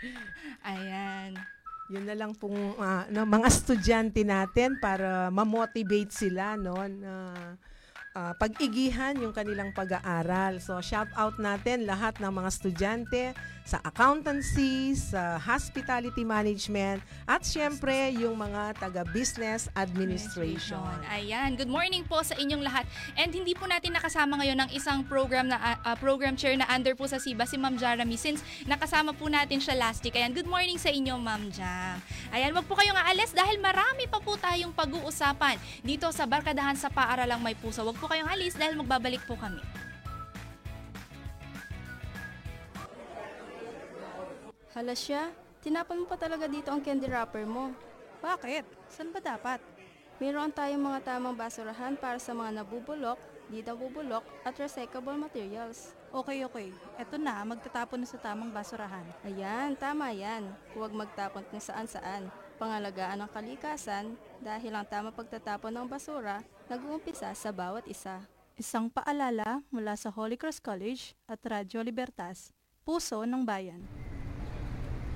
[0.72, 1.59] Ayan.
[1.90, 7.12] Yun na lang pong uh, no, mga estudyante natin para ma-motivate sila no na
[8.14, 10.62] uh, pag-igihan yung kanilang pag-aaral.
[10.62, 13.22] So shout out natin lahat ng mga estudyante
[13.70, 16.98] sa accountancy, sa hospitality management,
[17.30, 20.82] at syempre yung mga taga-business administration.
[21.06, 22.82] Ayan, good morning po sa inyong lahat.
[23.14, 26.98] And hindi po natin nakasama ngayon ng isang program na uh, program chair na under
[26.98, 30.18] po sa SIBA, si Ma'am Jarami, since nakasama po natin siya last week.
[30.18, 32.02] Ayan, good morning sa inyo, Ma'am Jam.
[32.34, 35.54] Ayan, wag po kayong aalis dahil marami pa po tayong pag-uusapan
[35.86, 37.86] dito sa Barkadahan sa Paaralang May Puso.
[37.86, 39.62] Wag po kayong alis dahil magbabalik po kami.
[44.70, 47.74] Hala siya, tinapon mo pa talaga dito ang candy wrapper mo.
[48.22, 48.62] Bakit?
[48.86, 49.58] Saan ba dapat?
[50.22, 53.18] Mayroon tayong mga tamang basurahan para sa mga nabubulok,
[53.50, 55.96] di nabubulok, at recyclable materials.
[56.14, 56.68] Okay, okay.
[57.00, 59.02] Eto na, magtatapon na sa tamang basurahan.
[59.26, 60.46] Ayan, tama yan.
[60.76, 62.30] Huwag magtapon kung saan-saan.
[62.60, 68.22] Pangalagaan ang kalikasan dahil ang tamang pagtatapon ng basura nag-uumpisa sa bawat isa.
[68.54, 72.54] Isang paalala mula sa Holy Cross College at Radyo Libertas,
[72.84, 73.82] Puso ng Bayan.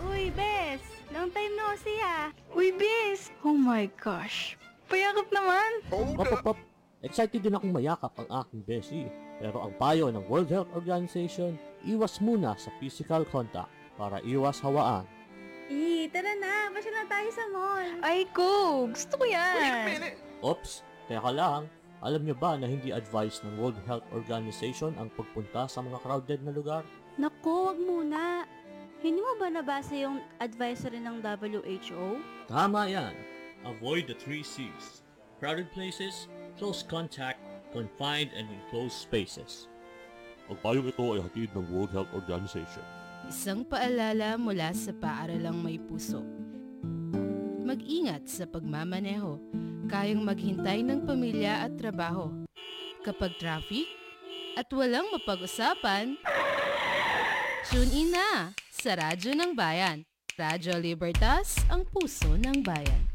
[0.05, 0.83] Uy, Bes!
[1.13, 2.29] Long time no see ah!
[2.53, 3.33] Uy, Bes!
[3.41, 4.61] Oh my gosh!
[4.93, 5.71] Payakap naman!
[5.89, 6.59] Pop, pop, pop!
[7.05, 9.05] Excited din akong mayakap ang aking Beshi.
[9.37, 13.69] Pero ang payo ng World Health Organization, iwas muna sa physical contact
[14.01, 15.05] para iwas hawaan.
[15.69, 16.73] Eh, tara na!
[16.73, 17.89] Pasya na tayo sa mall!
[18.05, 18.85] Ay, ko!
[18.89, 19.57] Gusto ko yan!
[19.57, 20.17] Wait a minute!
[20.45, 20.73] Oops!
[21.09, 21.69] Teka lang,
[22.05, 26.41] alam niyo ba na hindi advice ng World Health Organization ang pagpunta sa mga crowded
[26.45, 26.85] na lugar?
[27.17, 28.45] Naku, wag muna!
[29.05, 32.25] Hindi mo ba nabasa yung advisory ng WHO?
[32.49, 33.13] Tama yan.
[33.69, 35.05] Avoid the three C's.
[35.37, 36.25] Crowded places,
[36.57, 37.37] close contact,
[37.69, 39.69] confined and enclosed spaces.
[40.49, 42.81] Ang payong ito ay hatid ng World Health Organization.
[43.29, 46.25] Isang paalala mula sa paaralang may puso.
[47.61, 49.37] Mag-ingat sa pagmamaneho.
[49.85, 52.33] Kayang maghintay ng pamilya at trabaho.
[53.05, 53.85] Kapag traffic
[54.57, 56.17] at walang mapag-usapan,
[57.69, 60.05] tune in na sa Radyo ng Bayan.
[60.37, 63.09] Radyo Libertas, ang puso ng bayan.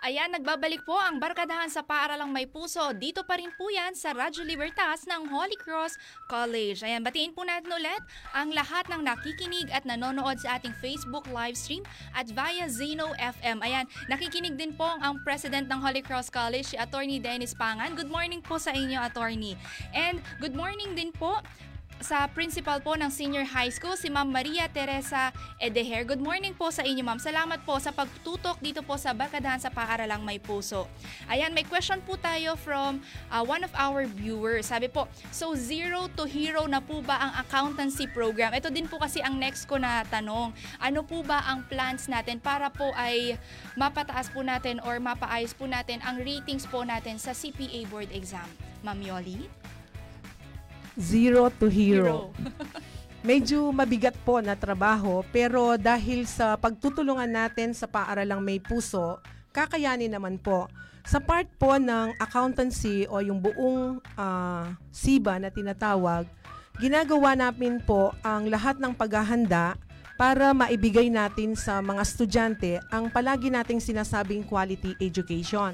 [0.00, 2.80] Ayan, nagbabalik po ang Barkadahan sa Paaralang May Puso.
[2.96, 6.80] Dito pa rin po yan sa Radyo Libertas ng Holy Cross College.
[6.80, 8.00] Ayan, batiin po natin ulit
[8.32, 11.84] ang lahat ng nakikinig at nanonood sa ating Facebook live stream
[12.16, 13.60] at via Zeno FM.
[13.60, 17.92] Ayan, nakikinig din po ang President ng Holy Cross College, si Attorney Dennis Pangan.
[17.92, 19.52] Good morning po sa inyo, Attorney.
[19.92, 21.44] And good morning din po
[22.00, 25.28] sa principal po ng Senior High School, si Ma'am Maria Teresa
[25.60, 26.08] Edeher.
[26.08, 27.20] Good morning po sa inyo, Ma'am.
[27.20, 30.88] Salamat po sa pagtutok dito po sa Barkadahan sa Paaralang May Puso.
[31.28, 34.72] Ayan, may question po tayo from uh, one of our viewers.
[34.72, 38.56] Sabi po, so zero to hero na po ba ang accountancy program?
[38.56, 40.56] Ito din po kasi ang next ko na tanong.
[40.80, 43.36] Ano po ba ang plans natin para po ay
[43.76, 48.48] mapataas po natin or mapaayos po natin ang ratings po natin sa CPA board exam?
[48.80, 49.59] Ma'am Yoli?
[51.00, 52.28] Zero to hero.
[53.24, 59.16] Medyo mabigat po na trabaho pero dahil sa pagtutulungan natin sa paaralang may puso,
[59.56, 60.68] kakayanin naman po.
[61.08, 66.28] Sa part po ng accountancy o yung buong ah, SIBA na tinatawag,
[66.76, 69.80] ginagawa namin po ang lahat ng paghahanda
[70.20, 75.72] para maibigay natin sa mga estudyante ang palagi nating sinasabing quality education.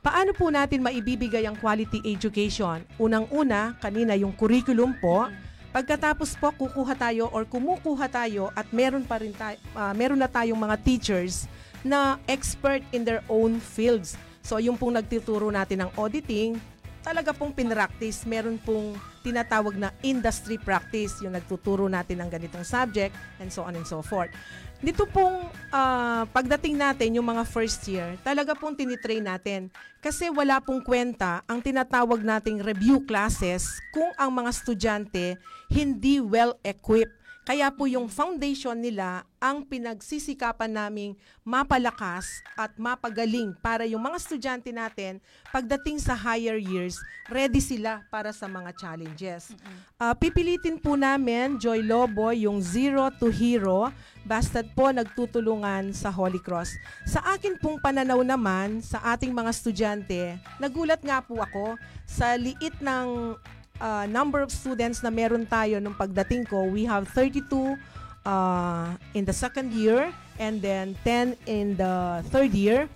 [0.00, 2.80] Paano po natin maibibigay ang quality education?
[2.96, 5.28] Unang-una, kanina yung curriculum po.
[5.76, 9.60] Pagkatapos po kukuha tayo or kumukuha tayo at meron pa rin tayo,
[9.92, 11.44] meron na tayong mga teachers
[11.84, 14.16] na expert in their own fields.
[14.40, 16.56] So yung pong nagtuturo natin ng auditing,
[17.04, 18.24] talaga pong pinractice.
[18.24, 23.76] Meron pong tinatawag na industry practice, yung nagtuturo natin ng ganitong subject, and so on
[23.76, 24.32] and so forth.
[24.80, 29.68] Dito pong ah, pagdating natin, yung mga first year, talaga pong tinitrain natin.
[30.00, 35.36] Kasi wala pong kwenta ang tinatawag nating review classes kung ang mga estudyante
[35.68, 37.19] hindi well-equipped.
[37.50, 44.70] Kaya po yung foundation nila ang pinagsisikapan naming mapalakas at mapagaling para yung mga estudyante
[44.70, 45.18] natin
[45.50, 46.94] pagdating sa higher years,
[47.26, 49.50] ready sila para sa mga challenges.
[49.98, 53.90] Ah, pipilitin po namin, Joy Lobo, yung zero to hero,
[54.22, 56.70] basta't po nagtutulungan sa Holy Cross.
[57.02, 61.74] Sa akin pong pananaw naman, sa ating mga estudyante, nagulat nga po ako
[62.06, 63.34] sa liit ng
[63.80, 67.74] uh, number of students na meron tayo nung pagdating ko, we have 32
[68.22, 72.86] uh, in the second year and then 10 in the third year.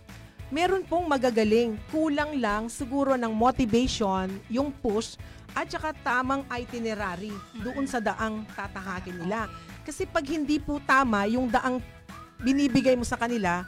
[0.52, 1.80] Meron pong magagaling.
[1.90, 5.18] Kulang lang siguro ng motivation, yung push,
[5.56, 9.50] at saka tamang itinerary doon sa daang tatahakin nila.
[9.82, 11.82] Kasi pag hindi po tama yung daang
[12.38, 13.66] binibigay mo sa kanila,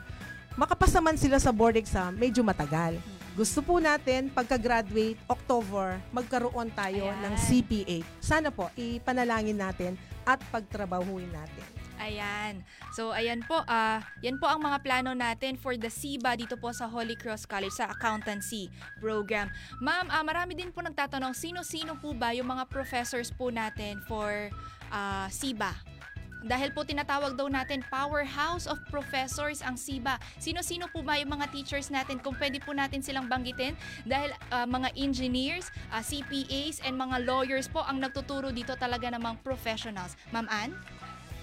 [0.54, 2.98] makapasa man sila sa board exam, medyo matagal.
[3.36, 7.20] Gusto po natin, pagka-graduate, October, magkaroon tayo Ayan.
[7.20, 7.98] ng CPA.
[8.16, 9.92] Sana po, ipanalangin natin
[10.24, 11.68] at pagtrabahuin natin.
[12.00, 12.64] Ayan.
[12.96, 13.60] So, ayan po.
[13.68, 17.44] ah yan po ang mga plano natin for the SIBA dito po sa Holy Cross
[17.44, 18.72] College sa accountancy
[19.04, 19.52] program.
[19.84, 24.48] Ma'am, ah, marami din po nagtatanong, sino-sino po ba yung mga professors po natin for
[24.88, 25.95] ah, SIBA?
[26.44, 30.20] Dahil po tinatawag daw natin powerhouse of professors ang SIBA.
[30.36, 32.20] Sino-sino po ba yung mga teachers natin?
[32.20, 33.72] Kung pwede po natin silang banggitin
[34.04, 39.40] dahil ah, mga engineers, ah, CPAs, and mga lawyers po ang nagtuturo dito talaga namang
[39.40, 40.18] professionals.
[40.34, 40.76] Ma'am Ann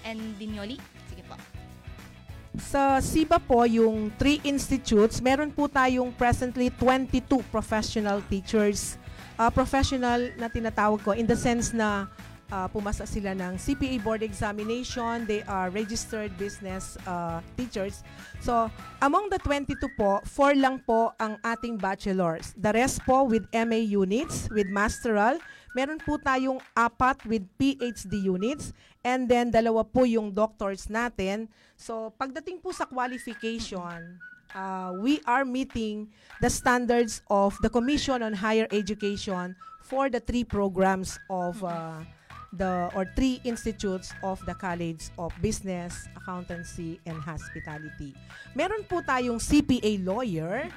[0.06, 0.78] and Dinyoli?
[1.10, 1.34] Sige po.
[2.54, 8.94] Sa SIBA po, yung three institutes, meron po tayong presently 22 professional teachers.
[9.34, 12.06] Ah, professional na tinatawag ko in the sense na
[12.50, 18.04] ah, pumasa sila ng CPA board examination, they are registered business ah, teachers.
[18.40, 18.68] So,
[19.00, 22.52] among the 22 po, 4 lang po ang ating bachelors.
[22.56, 25.40] The rest po with MA units, with masteral,
[25.74, 31.50] meron po tayong apat with PhD units and then dalawa po yung doctors natin.
[31.76, 34.22] So, pagdating po sa qualification,
[34.54, 36.08] uh, we are meeting
[36.40, 42.00] the standards of the Commission on Higher Education for the three programs of uh,
[42.56, 48.14] the or three institutes of the College of Business, Accountancy, and Hospitality.
[48.54, 50.70] Meron po tayong CPA lawyer,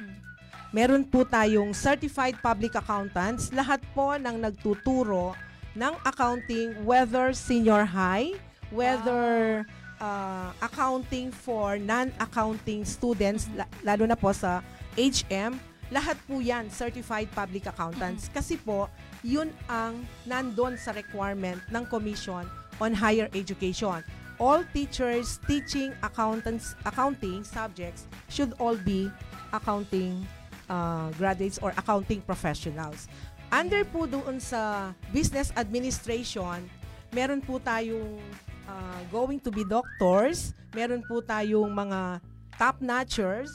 [0.75, 5.31] Meron po tayong certified public accountants, lahat po ng nagtuturo
[5.71, 8.35] ng accounting, whether senior high,
[8.67, 9.63] whether
[10.03, 14.59] uh, accounting for non-accounting students, la- lalo na po sa
[14.99, 15.55] HM,
[15.87, 18.27] lahat po yan certified public accountants.
[18.27, 18.91] Kasi po,
[19.25, 22.45] yun ang nandun sa requirement ng Commission
[22.77, 24.01] on Higher Education.
[24.37, 29.09] All teachers teaching accountants, accounting subjects should all be
[29.49, 30.21] accounting
[30.69, 33.09] uh, graduates or accounting professionals.
[33.49, 36.69] Under po doon sa business administration,
[37.15, 38.19] meron po tayong
[38.67, 42.21] uh, going to be doctors, meron po tayong mga
[42.59, 43.49] top notchers,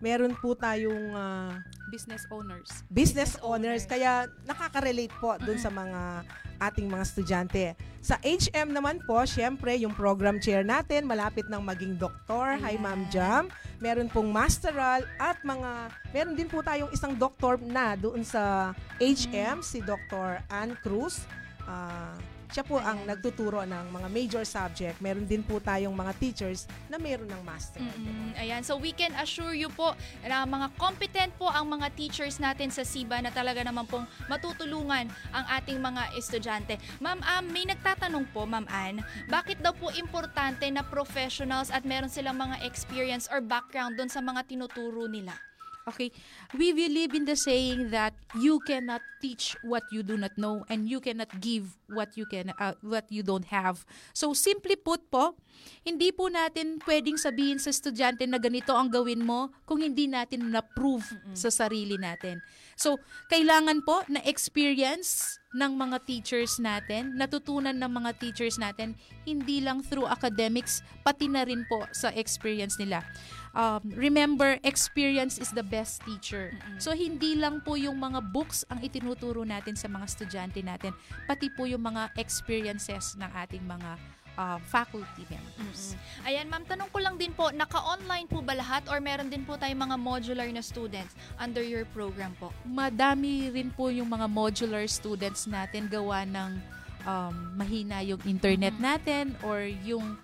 [0.00, 1.60] meron po tayong ah,
[1.94, 2.70] Business owners.
[2.90, 6.26] business owners kaya nakaka-relate po dun sa mga
[6.58, 7.64] ating mga estudyante.
[8.02, 12.58] Sa HM naman po, syempre yung program chair natin malapit ng maging doktor.
[12.58, 13.46] Hi Ma'am Jam.
[13.78, 19.62] Meron pong masteral at mga meron din po tayong isang doktor na doon sa HM
[19.62, 20.42] si Dr.
[20.50, 21.22] Ann Cruz.
[21.62, 22.18] Ah,
[22.54, 25.02] siya po ang nagtuturo ng mga major subject.
[25.02, 27.82] Meron din po tayong mga teachers na meron ng master.
[27.82, 29.90] Mm, ayan, so we can assure you po
[30.22, 35.10] na mga competent po ang mga teachers natin sa SIBA na talaga naman pong matutulungan
[35.34, 36.78] ang ating mga estudyante.
[37.02, 42.12] Ma'am, um, may nagtatanong po, Ma'am Ann, bakit daw po importante na professionals at meron
[42.12, 45.34] silang mga experience or background doon sa mga tinuturo nila?
[45.84, 46.08] Okay,
[46.56, 50.88] we believe in the saying that you cannot teach what you do not know and
[50.88, 53.84] you cannot give what you can uh, what you don't have.
[54.16, 55.36] So simply put po,
[55.84, 60.48] hindi po natin pwedeng sabihin sa estudyante na ganito ang gawin mo kung hindi natin
[60.48, 61.04] na-prove
[61.36, 62.40] sa sarili natin.
[62.80, 62.96] So
[63.28, 68.96] kailangan po na experience ng mga teachers natin, natutunan ng mga teachers natin
[69.28, 73.04] hindi lang through academics pati na rin po sa experience nila
[73.54, 76.52] um, remember, experience is the best teacher.
[76.82, 80.92] So, hindi lang po yung mga books ang itinuturo natin sa mga estudyante natin,
[81.24, 83.96] pati po yung mga experiences ng ating mga
[84.36, 85.94] uh, faculty members.
[86.26, 89.54] Ayan, ma'am, tanong ko lang din po, naka-online po ba lahat or meron din po
[89.54, 92.50] tayong mga modular na students under your program po?
[92.66, 96.58] Madami rin po yung mga modular students natin gawa ng
[97.06, 100.18] um, mahina yung internet natin or yung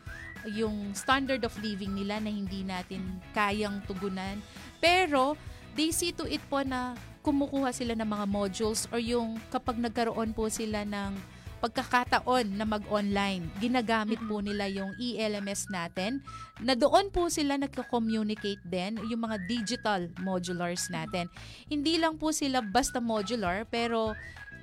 [0.49, 4.41] yung standard of living nila na hindi natin kayang tugunan.
[4.81, 5.37] Pero
[5.77, 10.33] they see to it po na kumukuha sila ng mga modules or yung kapag nagkaroon
[10.33, 16.25] po sila ng pagkakataon na mag-online, ginagamit po nila yung ELMS natin
[16.57, 21.29] na doon po sila nagko-communicate din yung mga digital modulars natin.
[21.69, 24.17] Hindi lang po sila basta modular pero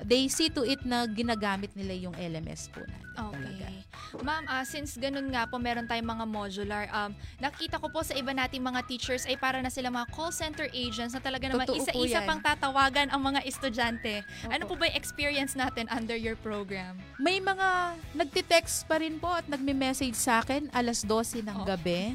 [0.05, 3.05] they see to it na ginagamit nila yung LMS po natin.
[3.17, 3.81] Okay.
[4.21, 6.83] Ma'am, ah, since ganun nga po, meron tayong mga modular.
[6.93, 10.29] Um, nakita ko po sa iba nating mga teachers ay para na sila mga call
[10.29, 14.21] center agents na talaga naman Totoo isa-isa pang tatawagan ang mga estudyante.
[14.45, 16.93] Ano po ba yung experience natin under your program?
[17.17, 22.13] May mga nagtitext pa rin po at nagme-message sa akin alas 12 ng gabi.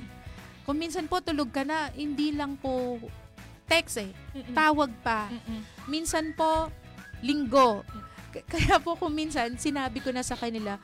[0.62, 3.02] Kung minsan po tulog ka na, hindi lang po
[3.66, 4.12] text eh.
[4.36, 4.54] Mm-mm.
[4.54, 5.26] Tawag pa.
[5.90, 6.70] Minsan po,
[7.22, 7.86] linggo.
[8.32, 10.76] K- Kaya po kung minsan, sinabi ko na sa kanila,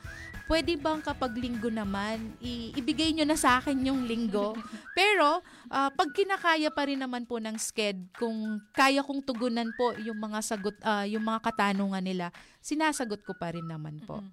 [0.49, 4.57] pwede bang kapag linggo naman, i- ibigay nyo na sa akin yung linggo.
[4.99, 9.93] Pero, ah, pag kinakaya pa rin naman po ng sked, kung kaya kong tugunan po
[10.01, 12.27] yung mga sagot, ah, yung mga katanungan nila,
[12.61, 14.25] sinasagot ko pa rin naman po.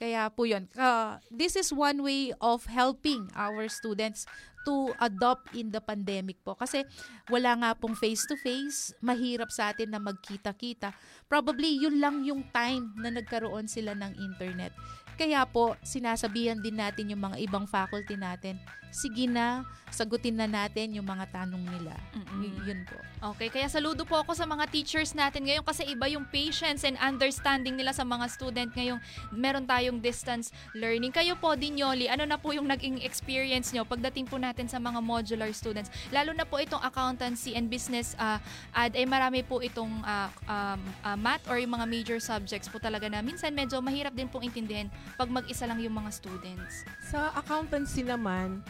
[0.00, 0.64] Kaya po yun.
[0.72, 4.24] Uh, this is one way of helping our students
[4.64, 6.56] to adopt in the pandemic po.
[6.56, 6.84] Kasi
[7.28, 10.96] wala nga pong face-to-face, mahirap sa atin na magkita-kita.
[11.28, 14.72] Probably yun lang yung time na nagkaroon sila ng internet.
[15.18, 18.58] Kaya po, sinasabihan din natin yung mga ibang faculty natin,
[18.90, 21.94] sige na, sagutin na natin yung mga tanong nila.
[22.42, 22.98] Y- yun po.
[23.34, 26.96] Okay, kaya saludo po ako sa mga teachers natin ngayon kasi iba yung patience and
[27.02, 29.02] understanding nila sa mga student ngayong
[29.34, 31.10] meron tayong distance learning.
[31.12, 35.02] Kayo po, Dinyoli, ano na po yung naging experience nyo pagdating po natin sa mga
[35.02, 35.90] modular students?
[36.14, 38.40] Lalo na po itong accountancy and business uh,
[38.72, 42.78] ad ay marami po itong uh, um, uh, math or yung mga major subjects po
[42.80, 46.84] talaga na minsan medyo mahirap din pong intindihin pag mag-isa lang yung mga students.
[47.06, 48.60] Sa accountancy naman,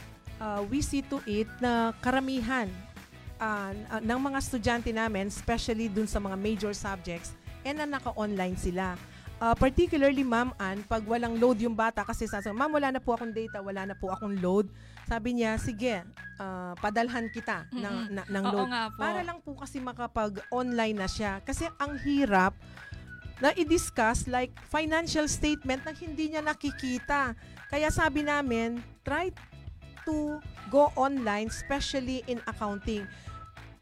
[0.41, 2.68] uh, we see to it na karamihan
[3.41, 8.57] uh, uh, ng mga estudyante namin, especially dun sa mga major subjects, eh na naka-online
[8.57, 8.97] sila.
[9.41, 13.16] Uh, particularly, ma'am Ann, pag walang load yung bata, kasi sasabi, ma'am, wala na po
[13.16, 14.68] akong data, wala na po akong load.
[15.09, 16.05] Sabi niya, sige,
[16.36, 18.14] uh, padalhan kita ng, Mm-mm.
[18.20, 18.68] na, ng Oo load.
[18.68, 19.01] nga po.
[19.01, 21.41] Para lang po kasi makapag-online na siya.
[21.41, 22.53] Kasi ang hirap
[23.41, 27.32] na i-discuss like financial statement na hindi niya nakikita.
[27.72, 29.32] Kaya sabi namin, try
[30.05, 30.38] to
[30.68, 33.09] go online, especially in accounting.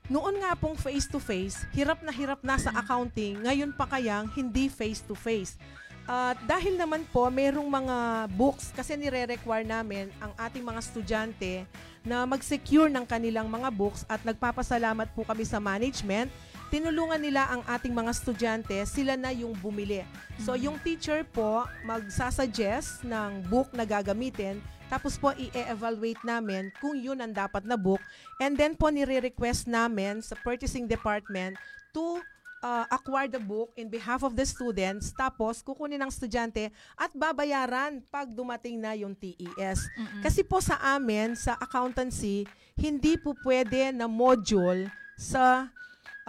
[0.08, 5.60] Noon nga pong face-to-face, hirap na hirap na sa accounting, ngayon pa kayang hindi face-to-face.
[6.08, 7.96] At dahil naman po, merong mga
[8.32, 11.68] books kasi nire-require namin ang ating mga estudyante
[12.00, 16.32] na mag-secure ng kanilang mga books at nagpapasalamat po kami sa management.
[16.68, 20.04] Tinulungan nila ang ating mga estudyante, sila na yung bumili.
[20.44, 24.60] So yung teacher po magsasuggest ng book na gagamitin,
[24.92, 28.00] tapos po i-evaluate namin kung yun ang dapat na book.
[28.36, 31.56] And then po nire-request namin sa purchasing department
[31.96, 32.20] to
[32.60, 38.04] uh, acquire the book in behalf of the students, tapos kukunin ng estudyante at babayaran
[38.12, 39.88] pag dumating na yung TES.
[39.96, 40.22] Mm-mm.
[40.24, 42.44] Kasi po sa amin, sa accountancy,
[42.78, 44.88] hindi po pwede na module
[45.18, 45.66] sa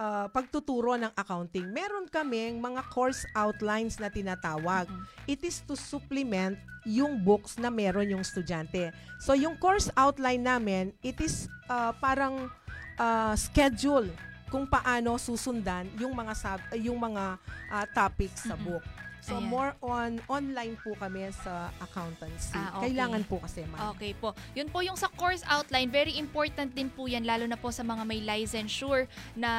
[0.00, 1.68] uh, pagtuturo ng accounting.
[1.68, 4.88] Meron kaming mga course outlines na tinatawag.
[5.28, 6.56] It is to supplement
[6.88, 8.88] yung books na meron yung estudyante.
[9.20, 12.48] So yung course outline namin, it is uh, parang
[12.96, 14.08] uh, schedule
[14.48, 17.38] kung paano susundan yung mga sub, yung mga
[17.70, 18.82] uh, topics sa book.
[19.20, 19.52] So Ayan.
[19.52, 22.56] more on online po kami sa accountancy.
[22.56, 22.92] Ah, okay.
[22.92, 23.92] Kailangan po kasi ma'am.
[23.96, 24.32] Okay po.
[24.56, 27.84] Yun po yung sa course outline, very important din po yan lalo na po sa
[27.84, 29.04] mga may licensure
[29.36, 29.52] na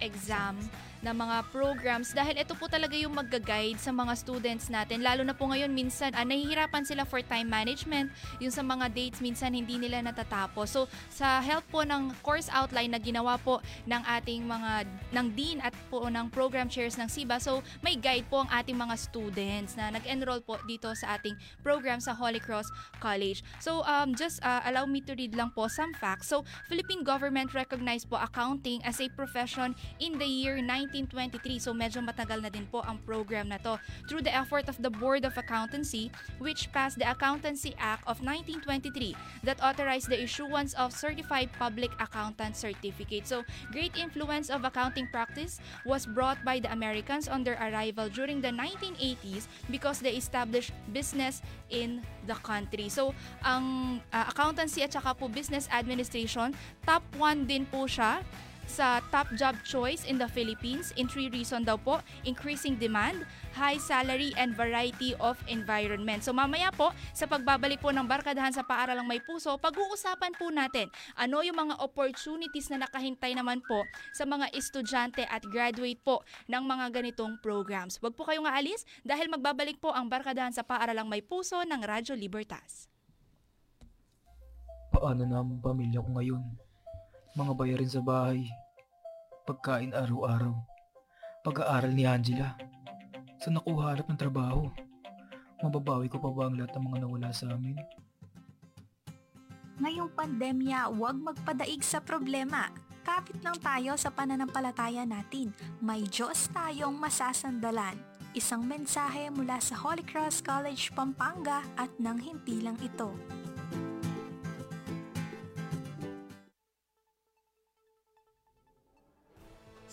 [0.00, 0.56] exam
[1.04, 5.04] na mga programs dahil ito po talaga yung magga-guide sa mga students natin.
[5.04, 8.08] Lalo na po ngayon minsan ah, nahihirapan sila for time management.
[8.40, 10.72] Yung sa mga dates minsan hindi nila natatapos.
[10.72, 10.80] So
[11.12, 15.72] sa help po ng course outline na ginawa po ng ating mga ng dean at
[15.88, 17.40] po ng program chairs ng SIBA.
[17.40, 22.00] So may guide po ang ating mga students na nag-enroll po dito sa ating program
[22.00, 23.44] sa Holy Cross College.
[23.60, 26.28] So um just uh, allow me to read lang po some facts.
[26.28, 31.58] So Philippine government recognized po accounting as a profession in the year 1923.
[31.58, 34.90] So medyo matagal na din po ang program na to through the effort of the
[34.90, 40.94] Board of Accountancy which passed the Accountancy Act of 1923 that authorized the issuance of
[40.94, 43.26] certified public accountant certificate.
[43.26, 43.42] So
[43.74, 48.54] great influence of accounting practice was brought by the Americans on their arrival during the
[48.54, 52.88] 1980s because they established business in the country.
[52.88, 56.54] So ang uh, accountancy at saka po business administration,
[56.86, 58.22] top 1 din po siya
[58.66, 63.22] sa top job choice in the Philippines in three reason daw po, increasing demand,
[63.54, 66.20] high salary, and variety of environment.
[66.26, 70.90] So mamaya po, sa pagbabalik po ng Barkadahan sa Paaralang May Puso, pag-uusapan po natin
[71.16, 76.62] ano yung mga opportunities na nakahintay naman po sa mga estudyante at graduate po ng
[76.62, 77.96] mga ganitong programs.
[78.02, 82.18] Huwag po kayong aalis dahil magbabalik po ang Barkadahan sa Paaralang May Puso ng Radyo
[82.18, 82.90] Libertas.
[84.90, 86.65] Paano na ang pamilya ko ngayon?
[87.36, 88.48] Mga bayarin sa bahay,
[89.44, 90.56] pagkain araw-araw,
[91.44, 92.56] pag-aaral ni Angela,
[93.36, 94.72] sa nakuha hanap ng trabaho.
[95.60, 97.76] Mababawi ko pa ba ang lahat ng mga nawala sa amin?
[99.84, 102.72] Ngayong pandemya, huwag magpadaig sa problema.
[103.04, 105.52] Kapit lang tayo sa pananampalataya natin.
[105.84, 108.00] May Diyos tayong masasandalan.
[108.32, 113.12] Isang mensahe mula sa Holy Cross College, Pampanga at nang himpilang ito.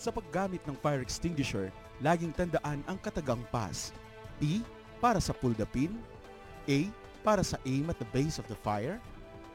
[0.04, 1.72] Sa paggamit ng fire extinguisher,
[2.04, 3.88] laging tandaan ang katagang pass.
[4.36, 4.60] P
[5.00, 5.96] para sa pull the pin,
[6.68, 6.92] A
[7.24, 9.00] para sa aim at the base of the fire,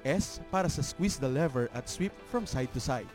[0.01, 3.05] S para sa squeeze the lever at sweep from side to side.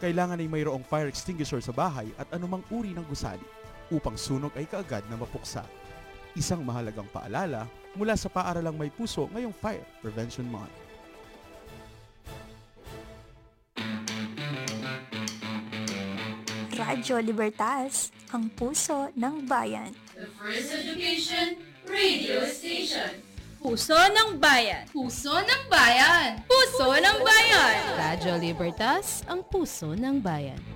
[0.00, 3.44] Kailangan ay mayroong fire extinguisher sa bahay at anumang uri ng gusali
[3.92, 5.68] upang sunog ay kaagad na mapuksa.
[6.32, 10.83] Isang mahalagang paalala mula sa paaralang may puso ngayong Fire Prevention Month.
[16.94, 19.90] Radyo Libertas, ang puso ng bayan.
[20.14, 21.58] The First Education
[21.90, 23.18] Radio Station.
[23.58, 24.86] Puso ng Bayan.
[24.94, 26.38] Puso ng Bayan.
[26.46, 27.98] Puso ng Bayan.
[27.98, 30.73] Radyo Libertas, ang puso ng bayan.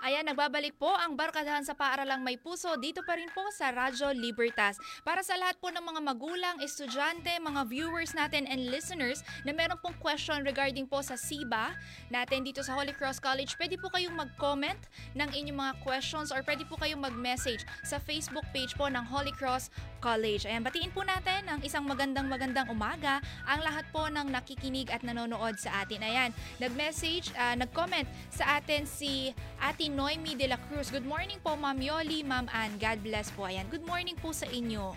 [0.00, 4.16] Ayan, nagbabalik po ang Barkadahan sa Paaralang May Puso dito pa rin po sa Radyo
[4.16, 4.80] Libertas.
[5.04, 9.76] Para sa lahat po ng mga magulang, estudyante, mga viewers natin and listeners na meron
[9.84, 11.76] pong question regarding po sa SIBA
[12.08, 14.80] natin dito sa Holy Cross College, pwede po kayong mag-comment
[15.20, 19.36] ng inyong mga questions or pwede po kayong mag-message sa Facebook page po ng Holy
[19.36, 19.68] Cross
[20.00, 20.48] College.
[20.48, 25.04] Ayan, batiin po natin ang isang magandang magandang umaga ang lahat po ng nakikinig at
[25.04, 26.00] nanonood sa atin.
[26.00, 30.88] Ayan, nag-message, ah, nag-comment sa atin si Ate Noemi de la Cruz.
[30.94, 32.78] Good morning po, Ma'am Yoli, Ma'am Ann.
[32.78, 33.50] God bless po.
[33.50, 34.94] Ayan, good morning po sa inyo.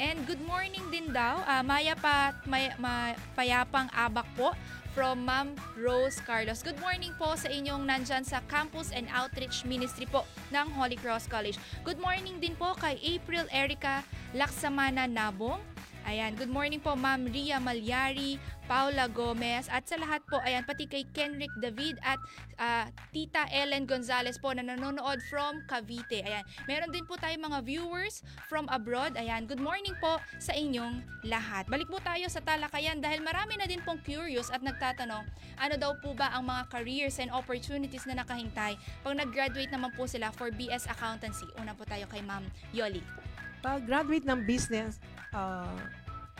[0.00, 4.56] And good morning din daw, ah, Maya pa, may, ma, Payapang Abak po
[4.96, 6.64] from Ma'am Rose Carlos.
[6.64, 11.30] Good morning po sa inyong nandyan sa Campus and Outreach Ministry po ng Holy Cross
[11.30, 11.60] College.
[11.86, 14.02] Good morning din po kay April Erica
[14.34, 15.62] Laksamana Nabong.
[16.08, 20.88] Ayan, good morning po Ma'am Ria Malyari, Paula Gomez at sa lahat po, ayan, pati
[20.88, 22.16] kay Kenrick David at
[22.56, 26.24] ah, Tita Ellen Gonzalez po na nanonood from Cavite.
[26.24, 29.12] Ayan, meron din po tayo mga viewers from abroad.
[29.20, 31.68] Ayan, good morning po sa inyong lahat.
[31.68, 35.28] Balik po tayo sa talakayan dahil marami na din pong curious at nagtatanong,
[35.60, 38.72] ano daw po ba ang mga careers and opportunities na nakahintay
[39.04, 41.44] pag nag-graduate naman po sila for BS Accountancy.
[41.60, 43.29] Una po tayo kay Ma'am Yoli.
[43.60, 44.96] Pag graduate ng business
[45.36, 45.76] uh,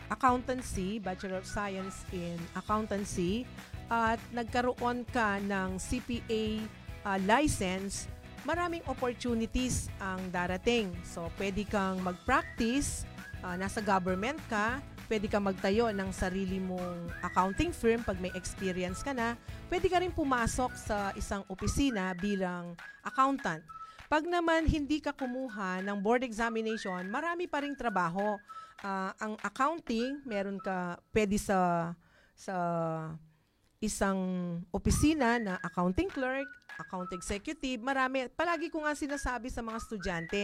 [0.09, 3.45] accountancy, Bachelor of Science in Accountancy,
[3.87, 6.43] at nagkaroon ka ng CPA
[7.05, 8.09] uh, license,
[8.41, 10.89] maraming opportunities ang darating.
[11.05, 13.05] So, pwede kang mag-practice,
[13.45, 19.03] uh, nasa government ka, pwede kang magtayo ng sarili mong accounting firm pag may experience
[19.03, 19.35] ka na.
[19.67, 23.59] Pwede ka rin pumasok sa isang opisina bilang accountant.
[24.11, 28.35] Pag naman hindi ka kumuha ng board examination, marami pa ring trabaho.
[28.83, 31.95] Uh, ang accounting, meron ka pwede sa
[32.35, 32.55] sa
[33.79, 34.19] isang
[34.67, 36.43] opisina na accounting clerk,
[36.75, 38.27] account executive, marami.
[38.35, 40.43] Palagi ko nga sinasabi sa mga estudyante,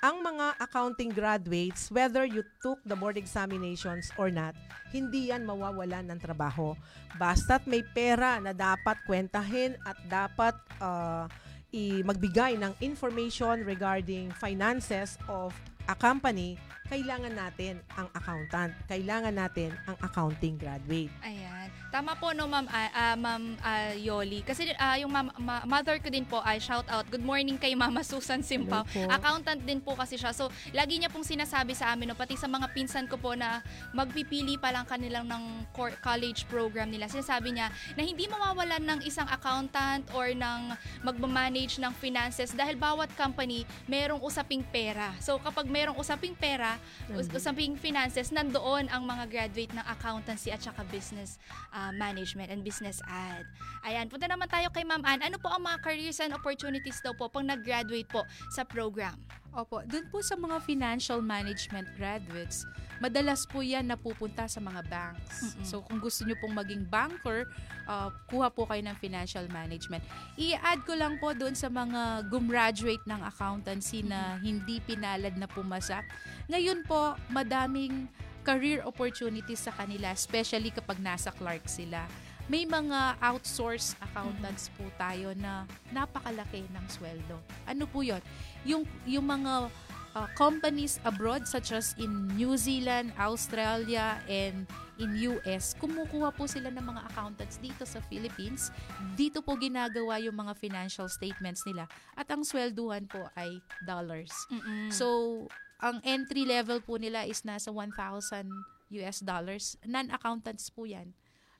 [0.00, 4.56] ang mga accounting graduates, whether you took the board examinations or not,
[4.88, 6.74] hindi yan mawawalan ng trabaho.
[7.20, 11.30] Basta't may pera na dapat kwentahin at dapat uh,
[11.72, 15.56] i magbigay ng information regarding finances of
[15.88, 16.60] a company,
[16.92, 18.76] kailangan natin ang accountant.
[18.84, 21.08] Kailangan natin ang accounting graduate.
[21.24, 21.72] Ayan.
[21.88, 26.00] Tama po no ma'am uh, uh, ma'am uh, Yoli kasi uh, yung ma- ma- mother
[26.00, 27.08] ko din po ay shout out.
[27.08, 28.84] Good morning kay Mama Susan Simpao.
[29.08, 30.36] Accountant din po kasi siya.
[30.36, 33.64] So lagi niya pong sinasabi sa amin no pati sa mga pinsan ko po na
[33.96, 37.08] magpipili pa lang kanilang ng college program nila.
[37.08, 43.08] Sinasabi niya na hindi mawawalan ng isang accountant or ng magmamanage ng finances dahil bawat
[43.16, 45.12] company merong usaping pera.
[45.20, 46.80] So kapag merong usaping pera,
[47.32, 51.36] usaping finances, nandoon ang mga graduate ng accountancy at saka business
[51.74, 53.44] uh, management and business ad.
[53.82, 55.20] Ayan, punta naman tayo kay Ma'am Ann.
[55.20, 58.22] Ano po ang mga careers and opportunities daw po pag nag-graduate po
[58.54, 59.18] sa program?
[59.52, 62.64] Opo, dun po sa mga financial management graduates,
[63.04, 65.44] madalas po yan napupunta sa mga banks.
[65.44, 65.66] Mm-mm.
[65.68, 67.44] So kung gusto nyo pong maging banker,
[67.84, 70.00] uh, kuha po kayo ng financial management.
[70.40, 76.00] I-add ko lang po doon sa mga gumraduate ng accountancy na hindi pinalad na pumasa.
[76.48, 78.08] Ngayon po, madaming
[78.48, 82.08] career opportunities sa kanila, especially kapag nasa Clark sila.
[82.52, 87.40] May mga outsource accountants po tayo na napakalaki ng sweldo.
[87.64, 88.20] Ano po yon?
[88.68, 89.72] Yung, yung mga
[90.12, 94.68] uh, companies abroad such as in New Zealand, Australia, and
[95.00, 98.68] in US, kumukuha po sila ng mga accountants dito sa Philippines.
[99.16, 101.88] Dito po ginagawa yung mga financial statements nila.
[102.12, 104.28] At ang swelduhan po ay dollars.
[104.52, 104.92] Mm-mm.
[104.92, 105.08] So,
[105.80, 107.96] ang entry level po nila is nasa 1,000
[108.92, 109.80] US dollars.
[109.88, 111.16] Non-accountants po yan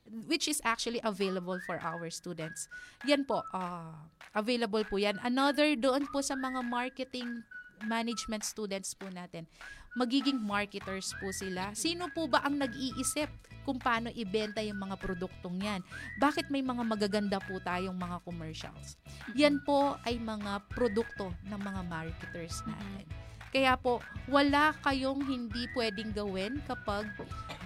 [0.06, 2.66] which is actually available for our students.
[3.06, 3.94] Yan po, uh,
[4.34, 5.16] available po yan.
[5.22, 7.46] Another doon po sa mga marketing
[7.86, 9.46] management students po natin.
[9.92, 11.74] Magiging marketers po sila.
[11.76, 13.28] Sino po ba ang nag-iisip
[13.62, 15.80] kung paano ibenta yung mga produktong yan?
[16.16, 18.96] Bakit may mga magaganda po tayong mga commercials?
[19.36, 23.04] Yan po ay mga produkto ng mga marketers natin.
[23.52, 27.04] Kaya po, wala kayong hindi pwedeng gawin kapag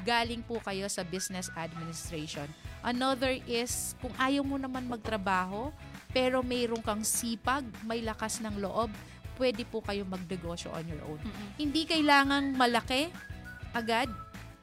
[0.03, 2.51] galing po kayo sa business administration.
[2.83, 5.71] Another is, kung ayaw mo naman magtrabaho,
[6.11, 8.91] pero mayroon kang sipag, may lakas ng loob,
[9.39, 11.21] pwede po kayo magnegosyo on your own.
[11.55, 13.13] Hindi kailangang malaki
[13.77, 14.11] agad.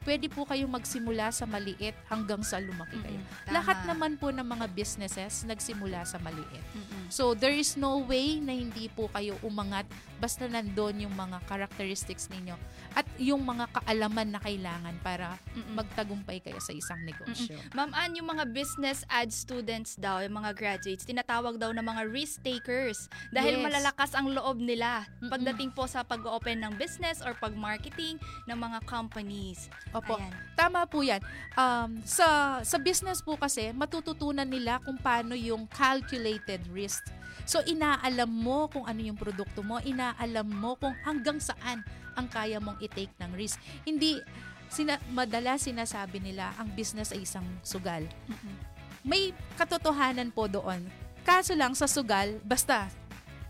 [0.04, 3.20] Pwede po kayo magsimula sa maliit hanggang sa lumaki kayo.
[3.47, 3.54] Tama.
[3.56, 6.64] Lahat naman po ng mga businesses nagsimula sa maliit.
[7.08, 9.88] So there is no way na hindi po kayo umangat
[10.20, 12.56] basta nandun yung mga characteristics ninyo
[12.94, 15.38] at yung mga kaalaman na kailangan para
[15.74, 17.58] magtagumpay kayo sa isang negosyo.
[17.74, 22.06] Ma'am Ann, yung mga business ad students daw, yung mga graduates, tinatawag daw na mga
[22.10, 23.66] risk takers dahil Yes.
[23.66, 29.70] malalakas ang loob nila pagdating po sa pag-open ng business or pag-marketing ng mga companies.
[29.94, 30.18] Opo.
[30.18, 30.34] Ayan.
[30.54, 31.22] Tama po yan.
[31.54, 37.06] Um, sa, sa business po kasi, matututunan nila kung paano yung calculated risk.
[37.44, 42.62] So, inaalam mo kung ano yung produkto mo, inaalam mo kung hanggang saan ang kaya
[42.62, 43.60] mong i-take ng risk.
[43.84, 44.22] Hindi,
[44.70, 48.06] sina, madalas sinasabi nila, ang business ay isang sugal.
[49.04, 50.88] May katotohanan po doon.
[51.24, 52.92] Kaso lang sa sugal, basta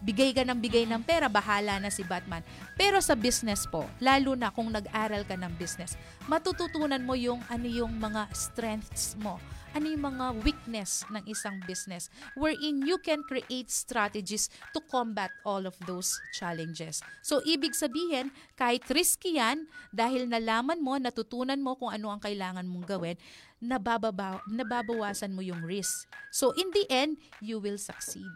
[0.04, 2.44] bigay ka ng bigay ng pera, bahala na si Batman.
[2.76, 5.96] Pero sa business po, lalo na kung nag-aral ka ng business,
[6.28, 9.40] matututunan mo yung ano yung mga strengths mo,
[9.74, 15.64] ano yung mga weakness ng isang business wherein you can create strategies to combat all
[15.66, 17.02] of those challenges.
[17.26, 22.68] So, ibig sabihin, kahit risky yan, dahil nalaman mo, natutunan mo kung ano ang kailangan
[22.68, 23.18] mong gawin,
[23.64, 26.12] nabababa, nababawasan mo yung risk.
[26.28, 28.28] So, in the end, you will succeed.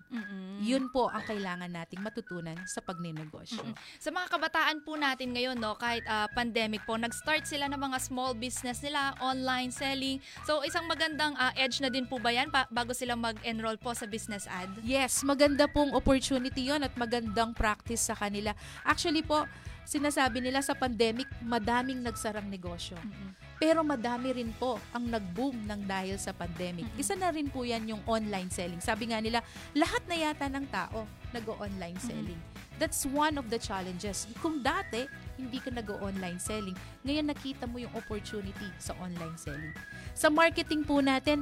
[0.63, 3.59] Yun po ang kailangan nating matutunan sa pagninegosyo.
[3.99, 7.97] Sa mga kabataan po natin ngayon, no, kahit ah, pandemic po, nag-start sila ng mga
[7.99, 10.23] small business nila, online selling.
[10.47, 13.91] So, isang magandang ah, edge na din po ba yan pa- bago sila mag-enroll po
[13.91, 14.71] sa business ad?
[14.81, 18.55] Yes, maganda pong opportunity yon at magandang practice sa kanila.
[18.87, 19.43] Actually po,
[19.83, 22.95] sinasabi nila sa pandemic, madaming nagsarang negosyo.
[23.57, 26.85] Pero madami rin po ang nag-boom ng dahil sa pandemic.
[26.93, 28.77] Isa na rin po yan yung online selling.
[28.77, 29.41] Sabi nga nila,
[29.73, 32.39] lahat na yata ng tao nag-online selling.
[32.77, 34.29] That's one of the challenges.
[34.37, 39.73] Kung dati, hindi ka nag-online selling, ngayon nakita mo yung opportunity sa online selling.
[40.13, 41.41] Sa marketing po natin,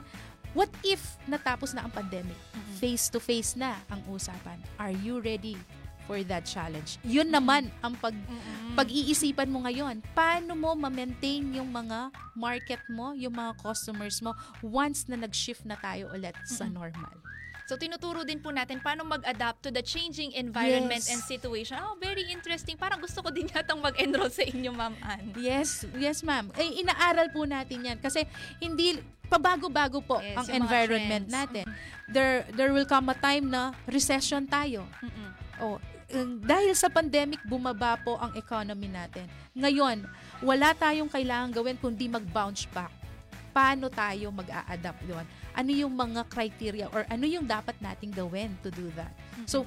[0.56, 2.40] what if natapos na ang pandemic?
[2.80, 4.56] Face-to-face na ang usapan.
[4.80, 5.60] Are you ready
[6.06, 6.98] for that challenge?
[7.02, 8.14] Yun naman ang pag
[8.74, 10.04] pag-iisipan mo ngayon.
[10.12, 14.32] Paano mo ma-maintain yung mga market mo, yung mga customers mo
[14.62, 17.14] once na nag-shift na tayo ulit sa normal?
[17.66, 21.10] So tinuturo din po natin paano mag-adapt to the changing environment Yes.
[21.10, 21.82] and situation.
[21.82, 22.78] Oh, very interesting.
[22.78, 25.34] Parang gusto ko din yatang mag-enroll sa inyo, Ma'am Ann.
[25.34, 26.54] Yes, yes ma'am.
[26.62, 28.22] Eh, inaaral po natin yan kasi
[28.62, 31.34] hindi pabago-bago po Yes, ang environment trends.
[31.34, 31.66] natin.
[32.06, 34.86] There there will come a time na recession tayo.
[35.58, 35.95] Oh, um,
[36.46, 39.26] dahil sa pandemic bumaba po ang economy natin.
[39.58, 40.06] Ngayon,
[40.46, 42.94] wala tayong kailangan gawin kundi mag-bounce back.
[43.56, 45.26] Paano tayo mag-a-adapt doon?
[45.56, 49.16] Ano yung mga criteria or ano yung dapat nating gawin to do that?
[49.48, 49.64] So,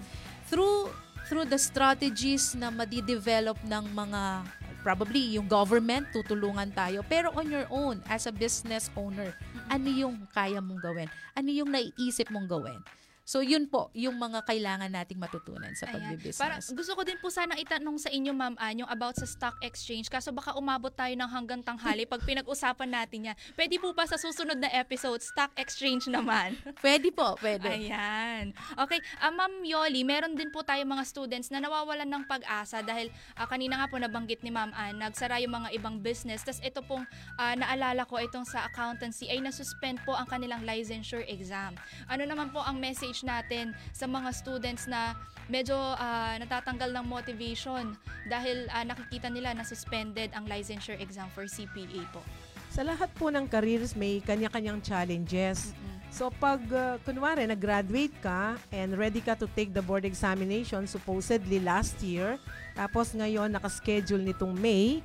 [0.47, 0.93] through
[1.29, 4.49] through the strategies na madidevelop ng mga
[4.81, 9.37] probably yung government tutulungan tayo pero on your own as a business owner
[9.69, 12.81] ano yung kaya mong gawin ano yung naiisip mong gawin
[13.29, 17.29] so yun po yung mga kailangan nating matutunan sa pagbibusiness Para, gusto ko din po
[17.29, 20.09] sana itanong sa inyo, Ma'am Ann, yung about sa stock exchange.
[20.09, 23.37] Kaso baka umabot tayo ng hanggang tanghali pag pinag-usapan natin yan.
[23.53, 26.57] Pwede po ba sa susunod na episode, stock exchange naman?
[26.85, 28.57] pwede po pwede Ayan.
[28.81, 33.13] Okay, ah, Ma'am Yoli, meron din po tayo mga students na nawawalan ng pag-asa dahil
[33.37, 36.41] ah, kanina nga po nabanggit ni Ma'am Ann, nagsara yung mga ibang business.
[36.41, 37.05] Tapos ito pong
[37.37, 41.77] ah, naalala ko itong sa accountancy ay nasuspend po ang kanilang licensure exam.
[42.09, 45.15] Ano naman po ang message natin sa mga students na
[45.49, 47.97] medyo ah, natatanggal ng motivation
[48.29, 52.21] dahil ah, nakikita nila na suspended ang licensure exam for CPA po.
[52.69, 55.73] Sa lahat po ng careers may kanya-kanyang challenges.
[56.09, 61.61] So pag uh, kunwari nag-graduate ka and ready ka to take the board examination supposedly
[61.61, 62.41] last year,
[62.73, 65.05] tapos ngayon naka-schedule nitong May,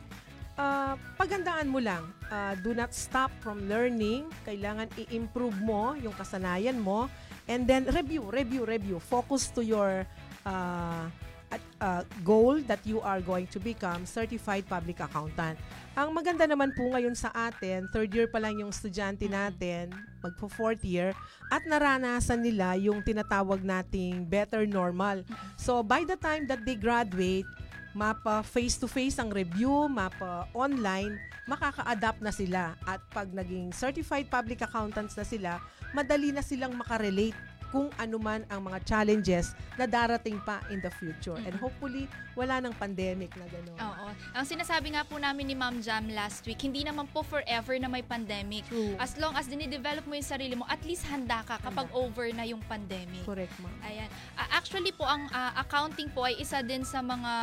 [0.56, 2.08] uh, pagandaan mo lang.
[2.32, 4.26] Uh, do not stop from learning.
[4.48, 7.12] Kailangan i-improve mo yung kasanayan mo
[7.48, 8.98] and then review, review, review.
[9.00, 10.08] Focus to your
[10.46, 11.06] uh,
[11.54, 15.60] at, uh, goal that you are going to become certified public accountant.
[15.94, 19.94] Ang maganda naman po ngayon sa atin, third year pa lang yung estudyante natin,
[20.26, 21.14] magpo fourth year,
[21.54, 25.22] at naranasan nila yung tinatawag nating better normal.
[25.54, 27.46] So by the time that they graduate,
[27.94, 32.74] mapa face-to-face ang review, mapa online, makaka-adapt na sila.
[32.90, 35.62] At pag naging certified public accountants na sila,
[35.94, 37.38] madali na silang makarelate
[37.74, 41.34] kung ano man ang mga challenges na darating pa in the future.
[41.42, 42.06] And hopefully,
[42.38, 43.78] wala ng pandemic na gano'n.
[43.82, 44.08] Oo.
[44.38, 47.90] Ang sinasabi nga po namin ni Ma'am Jam last week, hindi naman po forever na
[47.90, 48.62] may pandemic.
[49.02, 52.46] As long as dinidevelop mo yung sarili mo, at least handa ka kapag over na
[52.46, 53.26] yung pandemic.
[53.26, 53.74] Correct, ma'am.
[53.90, 54.10] Ayan.
[54.38, 57.34] Ah, actually po, ang ah, accounting po ay isa din sa mga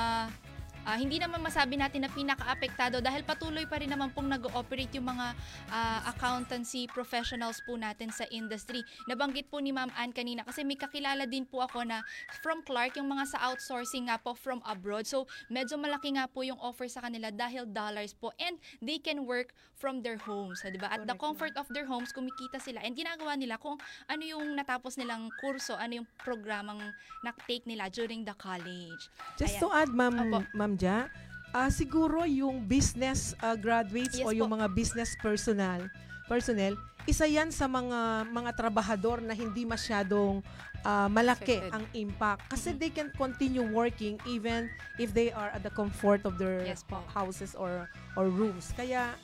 [0.85, 5.09] ah, hindi naman masabi natin na pinaka-apektado dahil patuloy pa rin naman pong nag-ooperate yung
[5.09, 5.37] mga
[5.73, 8.85] ah, accountancy professionals po natin sa industry.
[9.09, 12.05] Nabanggit po ni Ma'am Ann kanina kasi may kakilala din po ako na
[12.41, 15.05] from Clark, yung mga sa outsourcing nga po from abroad.
[15.05, 19.25] So, medyo malaki nga po yung offer sa kanila dahil dollars po and they can
[19.25, 20.93] work from their homes, di ba?
[20.93, 23.81] At the comfort of their homes, kumikita sila and ginagawa nila kung
[24.13, 26.93] ano yung natapos nilang kurso, ano yung programang
[27.25, 29.09] na-take nila during the college.
[29.41, 29.63] Just Ayan.
[29.65, 30.45] to add, Ma'am, Opo.
[30.53, 31.09] Ma'am Ja,
[31.51, 34.57] ah, siguro yung business ah, graduates Yes o yung po.
[34.59, 35.89] mga business personal,
[36.27, 40.45] personnel, isa yan sa mga mga trabahador na hindi masyadong
[40.83, 41.73] ah, malaki Affected.
[41.75, 46.37] ang impact kasi they can continue working even if they are at the comfort of
[46.39, 47.01] their Yes po.
[47.09, 48.71] houses or or rooms.
[48.77, 49.17] Kaya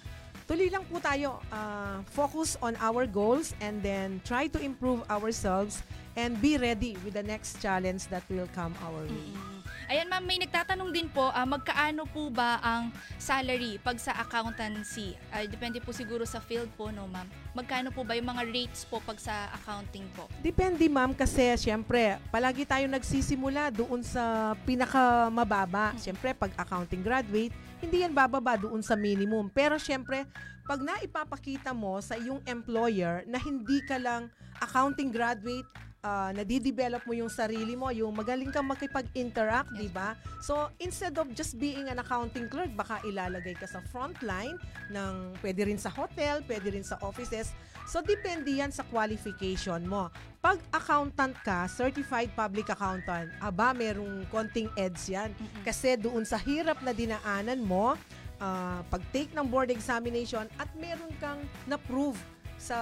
[0.46, 1.38] tuloy lang po tayo.
[1.50, 5.84] ah, focus on our goals and then try to improve ourselves
[6.16, 9.55] and be ready with the next challenge that will come our way.
[9.86, 12.90] Ayan ma'am, may nagtatanong din po, ah, magkaano po ba ang
[13.22, 15.14] salary pag sa accountancy?
[15.30, 17.30] Ah, depende po siguro sa field po, no ma'am?
[17.54, 20.26] Magkano po ba yung mga rates po pag sa accounting po?
[20.42, 25.94] Depende ma'am kasi syempre palagi tayo nagsisimula doon sa pinakamababa.
[26.02, 29.46] Syempre pag accounting graduate, hindi yan bababa doon sa minimum.
[29.54, 30.26] Pero syempre
[30.66, 35.70] pag naipapakita mo sa iyong employer na hindi ka lang accounting graduate,
[36.06, 40.14] uh, nadidevelop mo yung sarili mo, yung magaling kang makipag-interact, di ba?
[40.38, 44.54] So, instead of just being an accounting clerk, baka ilalagay ka sa frontline
[44.94, 47.50] ng pwede rin sa hotel, pwede rin sa offices.
[47.90, 50.10] So, depende yan sa qualification mo.
[50.38, 55.34] Pag accountant ka, certified public accountant, aba, merong konting edge yan.
[55.66, 57.98] Kasi doon sa hirap na dinaanan mo,
[58.38, 62.18] ah, pag-take ng board examination at meron kang na-prove
[62.66, 62.78] sa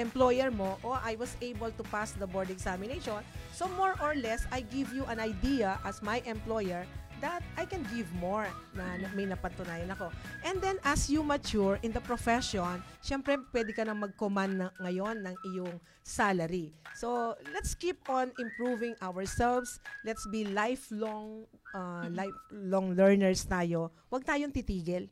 [0.00, 3.20] employer mo, oh, I was able to pass the board examination.
[3.52, 6.88] So more or less, I give you an idea as my employer
[7.20, 8.44] that I can give more
[8.76, 10.12] na, may napatunayan ako.
[10.44, 15.24] And then as you mature in the profession, syempre pwede ka nang mag-command na, ngayon
[15.24, 16.76] ng iyong salary.
[16.96, 19.80] So let's keep on improving ourselves.
[20.04, 23.96] Let's be lifelong uh, lifelong learners tayo.
[24.12, 25.08] Huwag tayong titigil.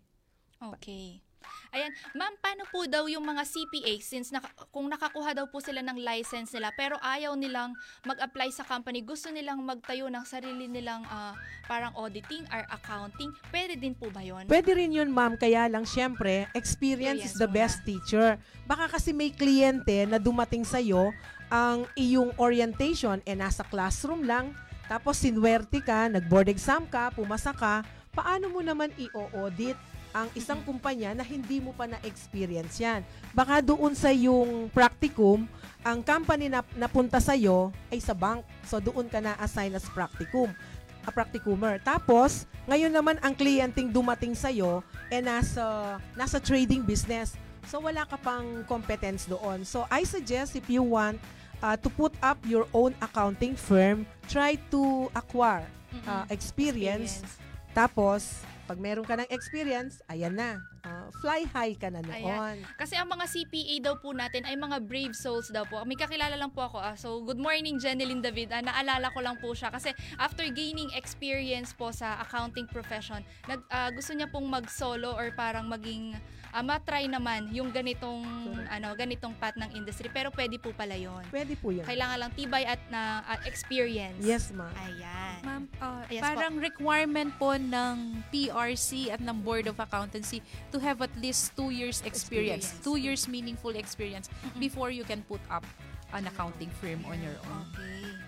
[0.61, 1.24] Okay.
[1.75, 5.83] Ayan, ma'am, paano po daw yung mga CPA since naka, kung nakakuha daw po sila
[5.83, 7.75] ng license nila pero ayaw nilang
[8.07, 11.35] mag-apply sa company, gusto nilang magtayo ng sarili nilang ah,
[11.67, 14.47] parang auditing or accounting, pwede din po ba yon?
[14.47, 15.35] Pwede rin yun, ma'am.
[15.35, 18.39] Kaya lang, syempre, experience is the best teacher.
[18.69, 21.11] Baka kasi may kliyente na dumating sa'yo,
[21.51, 24.55] ang iyong orientation eh nasa classroom lang,
[24.87, 27.83] tapos sinwerte ka, nag-board exam ka, pumasa ka,
[28.15, 29.77] paano mo naman i-audit
[30.15, 33.03] ang isang kumpanya na hindi mo pa na-experience yan.
[33.35, 35.51] Baka doon sa yung practicum,
[35.83, 38.47] ang company na napunta sa'yo ay sa bank.
[38.63, 40.55] So doon ka na-assign as practicum
[41.05, 41.77] a practicumer.
[41.85, 44.81] Tapos, ngayon naman ang kliyenting dumating sa'yo
[45.13, 47.37] eh nasa, nasa trading business.
[47.69, 49.65] So, wala ka pang competence doon.
[49.65, 51.21] So, I suggest if you want
[51.65, 55.69] uh, to put up your own accounting firm, try to acquire
[56.05, 57.25] uh, experience.
[57.73, 60.61] Tapos, pag meron ka ng experience, ayan na.
[60.85, 62.17] Uh, fly high ka na noon.
[62.17, 62.57] Ayan.
[62.77, 65.81] Kasi ang mga CPA daw po natin ay mga brave souls daw po.
[65.85, 66.81] May kakilala lang po ako.
[66.81, 66.97] ah.
[66.97, 68.53] so, good morning, Jeneline David.
[68.53, 69.73] Ah, naalala ko lang po siya.
[69.73, 75.33] Kasi after gaining experience po sa accounting profession, nag, ah, gusto niya pong mag-solo or
[75.33, 76.17] parang maging
[76.55, 78.23] ah, matry naman yung ganitong
[78.71, 81.83] ano ganitong path ng industry pero pwede po pala yon Pwede po yun.
[81.83, 84.71] kailangan lang tibay at na at experience Yes, ma'am.
[84.79, 86.31] ayan Ma'am, uh, Yes po.
[86.31, 90.39] parang requirement po ng PRC at ng Board of Accountancy
[90.71, 92.71] to have at least two years experience.
[92.71, 92.87] Experience.
[92.87, 95.67] Two years meaningful experience before you can put up
[96.15, 97.67] an accounting firm on your own.
[97.75, 98.24] Okay.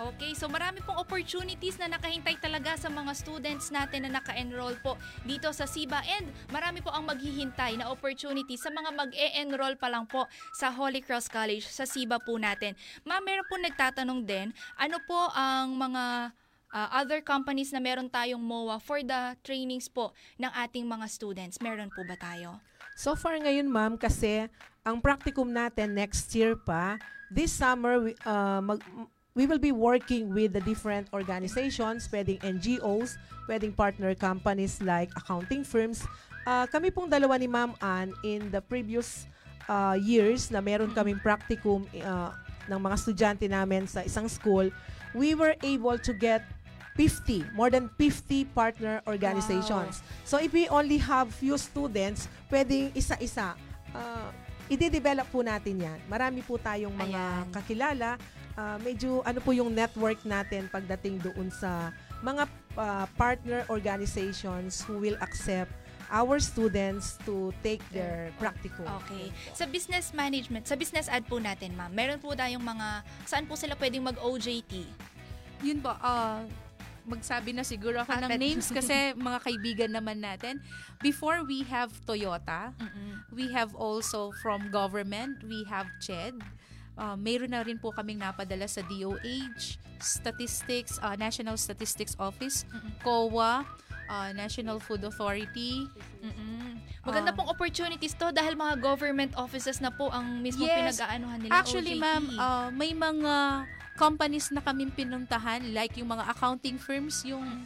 [0.00, 4.96] Okay, so marami pong opportunities na nakahintay talaga sa mga students natin na naka-enroll po
[5.28, 10.08] dito sa SIBA and marami po ang maghihintay na opportunities sa mga mag-e-enroll pa lang
[10.08, 10.24] po
[10.56, 12.72] sa Holy Cross College sa SIBA po natin.
[13.04, 14.48] Ma'am, meron po nagtatanong din,
[14.80, 16.32] ano po ang mga
[16.72, 21.60] uh, other companies na meron tayong MOA for the trainings po ng ating mga students?
[21.60, 22.56] Meron po ba tayo?
[22.96, 24.48] So far ngayon, ma'am, kasi
[24.80, 26.96] ang practicum natin next year pa,
[27.28, 28.80] this summer, uh, mag,
[29.34, 33.14] we will be working with the different organizations, pwedeng NGOs,
[33.46, 36.02] pwedeng partner companies like accounting firms.
[36.46, 39.30] Uh, kami pong dalawa ni Ma'am Ann in the previous
[39.70, 42.34] uh, years na meron kaming practicum uh,
[42.66, 44.66] ng mga estudyante namin sa isang school,
[45.14, 46.42] we were able to get
[46.98, 50.02] 50, more than 50 partner organizations.
[50.26, 53.54] So if we only have few students, pwedeng isa-isa.
[53.94, 54.28] Uh,
[54.70, 55.98] i-develop po natin yan.
[56.06, 58.20] Marami po tayong mga kakilala.
[58.58, 62.44] Uh, medyo ano po yung network natin pagdating doon sa mga
[62.76, 65.70] uh, partner organizations who will accept
[66.10, 68.82] our students to take their practical.
[69.06, 69.30] Okay.
[69.54, 73.54] Sa business management, sa business ad po natin, ma'am, meron po tayong mga, saan po
[73.54, 74.90] sila pwedeng mag-OJT?
[75.62, 76.42] Yun po, uh,
[77.06, 80.58] magsabi na siguro ako Ah, ng names kasi mga kaibigan naman natin.
[81.00, 82.74] Before we have Toyota,
[83.32, 86.36] we have also from government, we have CHED.
[87.00, 92.68] Uh, mayroon na rin po kaming napadala sa DOH, Statistics, uh, National Statistics Office,
[93.00, 93.64] COA,
[94.04, 95.88] uh, National Food Authority.
[97.00, 97.36] Maganda Ah.
[97.36, 101.00] pong opportunities to dahil mga government offices na po ang mismo Yes.
[101.00, 102.04] pinag-aanuhan nila Actually, OJT.
[102.04, 103.34] ma'am, uh, may mga
[103.96, 107.64] companies na kaming pinuntahan like yung mga accounting firms, yung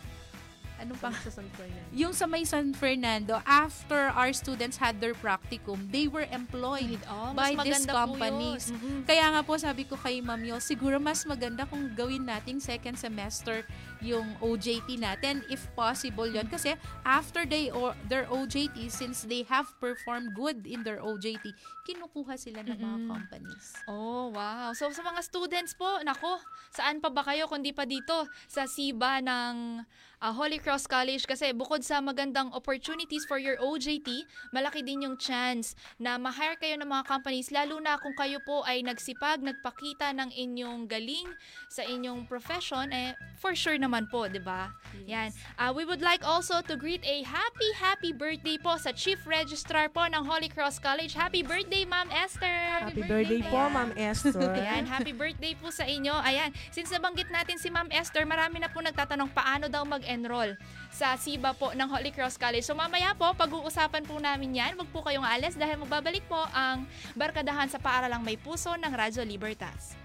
[0.77, 1.11] ano pa?
[1.22, 1.89] Sa San Fernando.
[1.95, 7.33] Yung sa may San Fernando, after our students had their practicum, they were employed Oh,
[7.33, 8.70] by these companies.
[8.70, 9.07] Mhm.
[9.07, 12.99] Kaya nga po sabi ko kay Ma'am Yol, siguro mas maganda kung gawin nating second
[12.99, 13.62] semester
[14.05, 16.77] yung OJT natin if possible yon kasi
[17.09, 21.57] after they or their OJT since they have performed good in their OJT
[21.89, 23.09] kinukuha sila ng mga Mm-mm.
[23.09, 24.72] companies Oh, wow.
[24.72, 26.37] So, sa mga students po, nako,
[26.68, 29.85] saan pa ba kayo kundi pa dito sa SIBA ng
[30.20, 31.24] ah, Holy Cross College?
[31.26, 36.76] Kasi bukod sa magandang opportunities for your OJT, malaki din yung chance na ma-hire kayo
[36.78, 41.26] ng mga companies, lalo na kung kayo po ay nagsipag, nagpakita ng inyong galing
[41.72, 44.70] sa inyong profession, eh, for sure naman po, 'di ba?
[45.08, 45.34] Yan.
[45.58, 49.90] Uh, we would like also to greet a happy happy birthday po sa Chief Registrar
[49.90, 51.12] po ng Holy Cross College.
[51.14, 52.52] Happy birthday, Ma'am Esther.
[52.80, 54.52] Happy birthday po, Ma'am Esther.
[54.54, 56.14] Ayan, happy birthday po sa inyo.
[56.24, 60.52] Ayan, since nabanggit natin si Ma'am Esther, marami na po nagtatanong paano daw mag-enroll
[60.92, 62.62] sa SIBA po ng Holy Cross College.
[62.62, 64.76] So mamaya po, pag-uusapan po namin yan.
[64.76, 66.84] Huwag po kayong alis dahil magbabalik po ang
[67.16, 69.96] barkadahan sa paaralang may puso ng Radyo Libertas.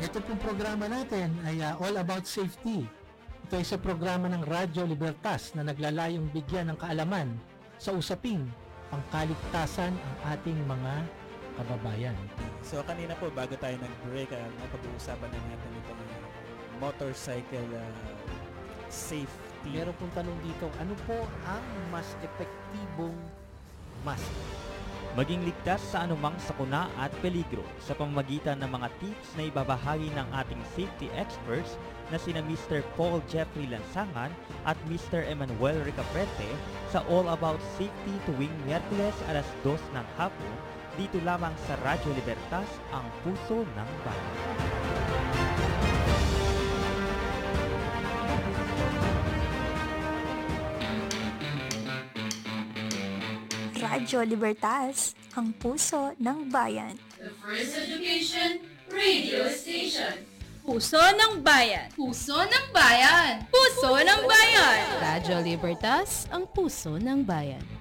[0.00, 2.88] Ito pong programa natin ay uh, all about safety.
[3.46, 7.30] Ito ay sa programa ng Radyo Libertas na naglalayong bigyan ng kaalaman
[7.78, 8.42] sa usaping
[8.90, 10.92] pangkaligtasan ang ating mga
[11.58, 12.16] kababayan.
[12.64, 16.02] So kanina po bago tayo nag-break, uh, napag-uusapan na natin itong
[16.82, 17.92] motorcycle uh,
[18.90, 19.70] safety.
[19.72, 21.16] Meron pong tanong dito, ano po
[21.48, 23.16] ang mas epektibong
[24.04, 24.28] mask?
[25.14, 30.26] Maging ligtas sa anumang sakuna at peligro sa pamamagitan ng mga tips na ibabahagi ng
[30.42, 31.78] ating safety experts
[32.10, 32.82] na sina Mr.
[32.98, 34.34] Paul Jeffrey Lansangan
[34.66, 35.22] at Mr.
[35.22, 36.50] Emmanuel Ricaprete
[36.90, 42.68] sa All About Safety tuwing Miyerkules alas 2 ng hapon dito lamang sa Radyo Libertas,
[42.94, 44.34] ang puso ng bayan.
[53.74, 56.94] Radyo Libertas, ang puso ng bayan.
[57.18, 60.14] The First Education Radio Station.
[60.64, 61.92] Puso ng bayan.
[61.92, 63.44] Puso ng bayan.
[63.52, 64.80] Puso ng bayan.
[65.02, 67.73] Radyo Libertas, ang puso ng bayan.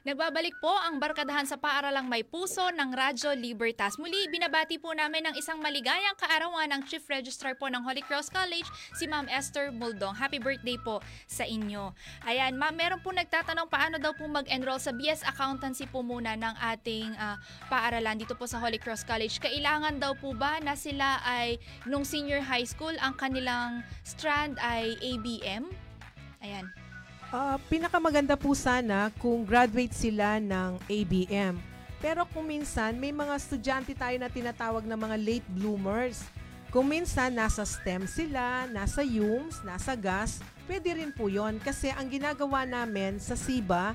[0.00, 4.00] Nagbabalik po ang barkadahan sa paaralang may puso ng Radyo Libertas.
[4.00, 8.32] Muli, binabati po namin ng isang maligayang kaarawan ng Chief Registrar po ng Holy Cross
[8.32, 8.64] College,
[8.96, 10.16] si Ma'am Esther Muldong.
[10.16, 11.92] Happy birthday po sa inyo.
[12.24, 16.54] Ayan, ma'am, meron po nagtatanong paano daw po mag-enroll sa BS Accountancy po muna ng
[16.72, 17.36] ating uh,
[17.68, 19.36] paaralan dito po sa Holy Cross College.
[19.36, 24.96] Kailangan daw po ba na sila ay nung senior high school, ang kanilang strand ay
[24.96, 25.68] ABM?
[26.40, 26.79] Ayan.
[27.30, 31.62] Uh, pinakamaganda po sana kung graduate sila ng ABM.
[32.02, 36.26] Pero kung minsan, may mga estudyante tayo na tinatawag na mga late bloomers.
[36.74, 42.10] Kung minsan, nasa STEM sila, nasa UMS, nasa GAS, pwede rin po yon Kasi ang
[42.10, 43.94] ginagawa namin sa SIBA,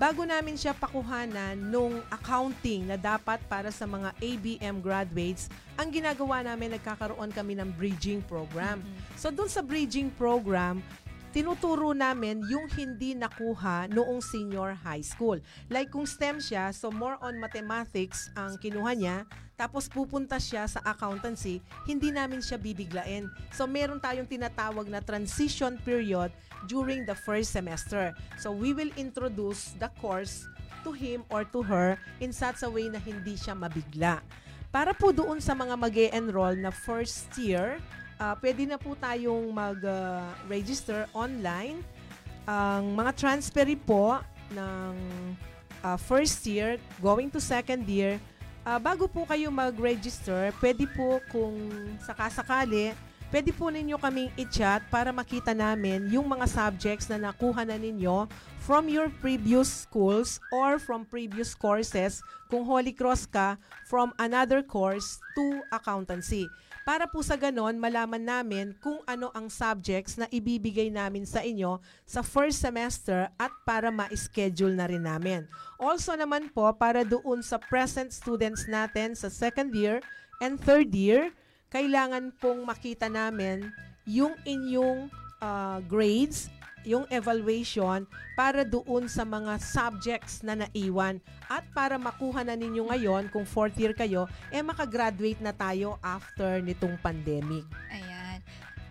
[0.00, 6.40] bago namin siya pakuhanan nung accounting na dapat para sa mga ABM graduates, ang ginagawa
[6.40, 8.80] namin, nagkakaroon kami ng bridging program.
[9.20, 10.80] So, dun sa bridging program,
[11.30, 15.38] tinuturo namin yung hindi nakuha noong senior high school.
[15.70, 19.18] Like kung STEM siya, so more on mathematics ang kinuha niya,
[19.54, 23.30] tapos pupunta siya sa accountancy, hindi namin siya bibiglain.
[23.54, 26.34] So meron tayong tinatawag na transition period
[26.66, 28.16] during the first semester.
[28.40, 30.48] So we will introduce the course
[30.82, 34.24] to him or to her in such a way na hindi siya mabigla.
[34.70, 37.82] Para po doon sa mga mag enroll na first year,
[38.20, 41.80] uh, pwede na po tayong mag-register uh, online.
[42.44, 44.20] Ang mga transferee po
[44.52, 44.94] ng
[45.80, 48.20] uh, first year going to second year,
[48.68, 51.56] uh, bago po kayo mag-register, pwede po kung
[52.04, 52.92] sakasakali,
[53.30, 58.26] pwede po ninyo kaming i-chat para makita namin yung mga subjects na nakuha na ninyo
[58.58, 63.54] from your previous schools or from previous courses kung Holy Cross ka
[63.86, 66.50] from another course to accountancy
[66.90, 71.78] para po sa ganon malaman namin kung ano ang subjects na ibibigay namin sa inyo
[72.02, 75.46] sa first semester at para ma-schedule na rin namin.
[75.78, 80.02] Also naman po para doon sa present students natin sa second year
[80.42, 81.30] and third year,
[81.70, 83.70] kailangan pong makita namin
[84.02, 85.06] yung inyong
[85.38, 86.50] uh, grades
[86.84, 93.28] yung evaluation para doon sa mga subjects na naiwan at para makuha na ninyo ngayon
[93.28, 97.66] kung fourth year kayo, eh makagraduate na tayo after nitong pandemic.
[97.92, 98.40] Ayan.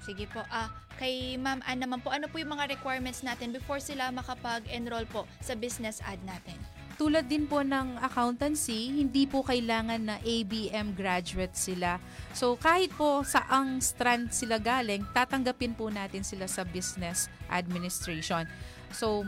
[0.04, 0.42] Sige po.
[0.50, 5.06] Ah, kay Ma'am Ann naman po, ano po yung mga requirements natin before sila makapag-enroll
[5.10, 6.58] po sa business ad natin?
[7.00, 11.96] Tulad din po ng accountancy, hindi po kailangan na ABM graduate sila.
[12.36, 18.44] So kahit po sa ang strand sila galing, tatanggapin po natin sila sa business administration.
[18.92, 19.24] So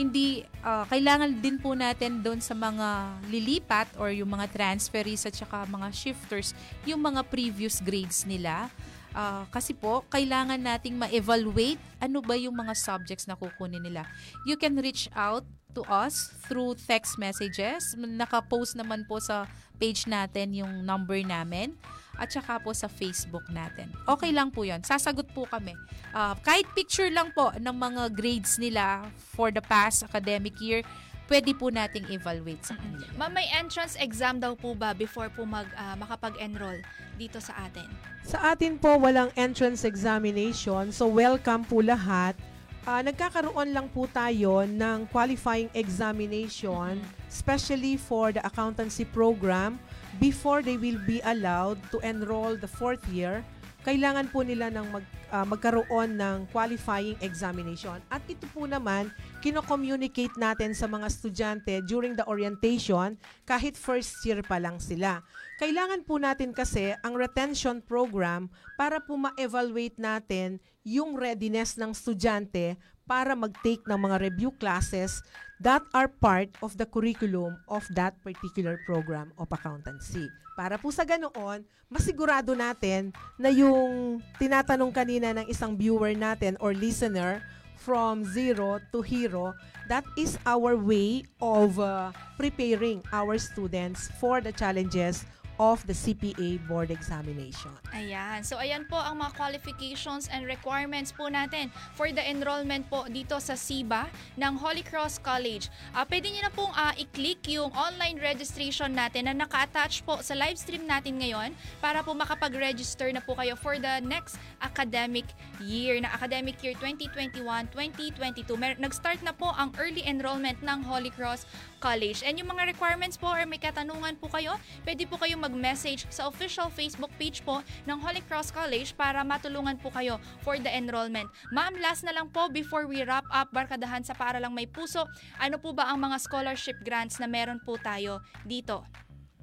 [0.00, 5.36] hindi uh, kailangan din po natin doon sa mga lilipat or yung mga transferees at
[5.36, 6.56] saka mga shifters
[6.88, 8.72] yung mga previous grades nila
[9.12, 14.08] Uh, kasi po, kailangan nating ma-evaluate ano ba yung mga subjects na kukunin nila.
[14.48, 17.96] You can reach out to us through text messages.
[17.96, 19.48] Naka-post naman po sa
[19.80, 21.74] page natin yung number namin
[22.20, 23.88] at saka po sa Facebook natin.
[24.04, 25.72] Okay lang po yon Sasagot po kami.
[26.12, 30.84] Uh, kahit picture lang po ng mga grades nila for the past academic year,
[31.32, 33.08] pwede po nating evaluate sa kanila.
[33.16, 36.84] Ma'am, may entrance exam daw po ba before po mag, ah, makapag-enroll
[37.16, 37.88] dito sa atin?
[38.20, 40.92] Sa atin po, walang entrance examination.
[40.92, 42.36] So, welcome po lahat.
[42.84, 47.00] Ah, nagkakaroon lang po tayo ng qualifying examination,
[47.32, 49.80] especially for the accountancy program,
[50.20, 53.40] before they will be allowed to enroll the fourth year.
[53.88, 58.04] Kailangan po nila ng mag, ah, magkaroon ng qualifying examination.
[58.12, 59.08] At ito po naman,
[59.42, 65.18] kino-communicate natin sa mga estudyante during the orientation kahit first year pa lang sila.
[65.58, 68.46] Kailangan po natin kasi ang retention program
[68.78, 75.26] para po ma-evaluate natin yung readiness ng estudyante para mag-take ng mga review classes
[75.58, 80.30] that are part of the curriculum of that particular program of accountancy.
[80.54, 86.74] Para po sa ganoon, masigurado natin na yung tinatanong kanina ng isang viewer natin or
[86.74, 87.42] listener
[87.82, 89.54] from zero to hero,
[89.88, 95.26] that is our way of uh, preparing our students for the challenges
[95.62, 97.70] of the CPA board examination.
[97.94, 98.42] Ayan.
[98.42, 103.38] So, ayan po ang mga qualifications and requirements po natin for the enrollment po dito
[103.38, 104.10] sa SIBA
[104.42, 105.70] ng Holy Cross College.
[105.94, 110.34] Uh, pwede nyo na pong uh, i-click yung online registration natin na naka-attach po sa
[110.34, 115.30] live stream natin ngayon para po makapag-register na po kayo for the next academic
[115.62, 118.50] year na academic year 2021-2022.
[118.58, 121.46] Mer- nag-start na po ang early enrollment ng Holy Cross
[121.82, 122.22] College.
[122.22, 124.54] And yung mga requirements po or may katanungan po kayo,
[124.86, 127.58] pwede po kayo mag-message sa official Facebook page po
[127.90, 131.26] ng Holy Cross College para matulungan po kayo for the enrollment.
[131.50, 135.10] Ma'am, last na lang po before we wrap up Barkadahan sa Paaralang May Puso,
[135.42, 138.86] ano po ba ang mga scholarship grants na meron po tayo dito?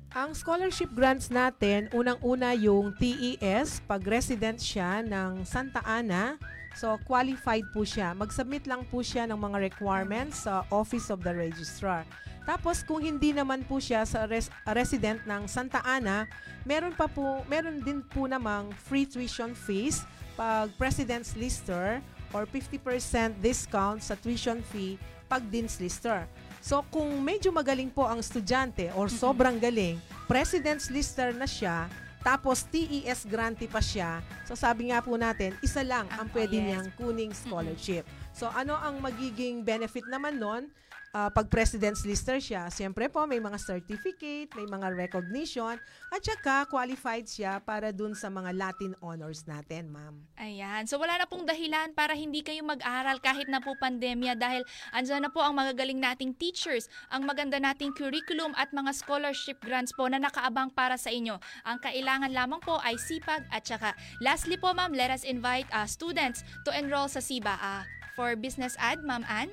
[0.09, 6.41] Ang scholarship grants natin, unang-una yung TES, pag resident siya ng Santa Ana,
[6.75, 8.13] so qualified po siya.
[8.13, 12.03] Mag-submit lang po siya ng mga requirements sa Office of the Registrar.
[12.49, 16.25] Tapos kung hindi naman po siya sa res- resident ng Santa Ana,
[16.65, 20.01] meron pa po meron din po namang free tuition fees
[20.33, 22.01] pag President's Lister
[22.33, 24.97] or 50% discount sa tuition fee
[25.29, 26.25] pag Dean's Lister.
[26.59, 31.85] So kung medyo magaling po ang estudyante or sobrang galing, President's Lister na siya,
[32.19, 34.19] tapos TES grantee pa siya.
[34.43, 36.65] So sabi nga po natin, isa lang ang pwede yes.
[36.67, 38.03] niyang kuning scholarship.
[38.35, 40.63] So ano ang magiging benefit naman nun?
[41.09, 45.73] Ah, pag President's Lister siya, siyempre po may mga certificate, may mga recognition,
[46.13, 50.21] at saka qualified siya para dun sa mga Latin honors natin, ma'am.
[50.37, 50.85] Ayan.
[50.85, 54.61] So wala na pong dahilan para hindi kayo mag-aral kahit na po pandemya dahil
[54.93, 59.89] andyan na po ang magagaling nating teachers, ang maganda nating curriculum at mga scholarship grants
[59.97, 61.41] po na nakaabang para sa inyo.
[61.65, 65.89] Ang kailangan lamang po ay sipag at saka lastly po ma'am, let us invite uh,
[65.89, 67.57] students to enroll sa SIBA.
[67.57, 67.81] Uh,
[68.19, 69.47] for business ad, Ma'am Ann?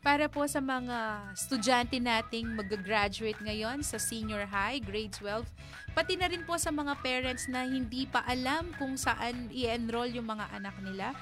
[0.00, 5.44] Para po sa mga estudyante nating mag-graduate ngayon sa senior high, grade 12,
[5.92, 10.32] pati na rin po sa mga parents na hindi pa alam kung saan i-enroll yung
[10.32, 11.12] mga anak nila.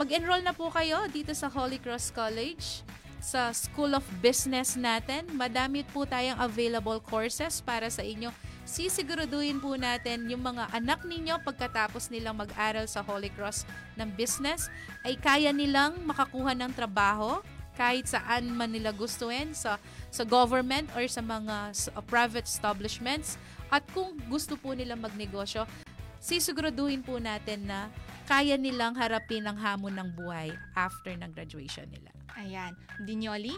[0.00, 2.84] Mag-enroll na po kayo dito sa Holy Cross College
[3.20, 5.28] sa School of Business natin.
[5.36, 8.32] Madami po tayong available courses para sa inyo.
[8.66, 13.68] Sisiguraduhin po natin yung mga anak ninyo pagkatapos nilang mag-aral sa Holy Cross
[14.00, 14.72] ng Business
[15.04, 17.40] ay kaya nilang makakuha ng trabaho
[17.76, 19.76] kahit saan man nila gustuin sa
[20.08, 23.36] sa government or sa mga s- uh, private establishments
[23.68, 25.68] at kung gusto po nila magnegosyo
[26.16, 27.92] sisiguraduhin po natin na
[28.26, 32.10] kaya nilang harapin ang hamon ng buhay after ng graduation nila.
[32.34, 32.74] Ayan.
[33.06, 33.54] Dinyoli?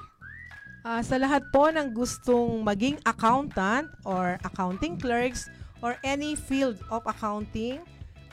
[0.84, 5.48] Ah, sa lahat po ng gustong maging accountant or accounting clerks
[5.80, 7.80] or any field of accounting,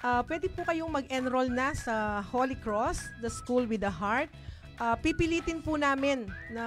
[0.04, 4.28] ah, pwede po kayong mag-enroll na sa Holy Cross, the School with the Heart.
[4.76, 6.66] Ah, pipilitin po namin na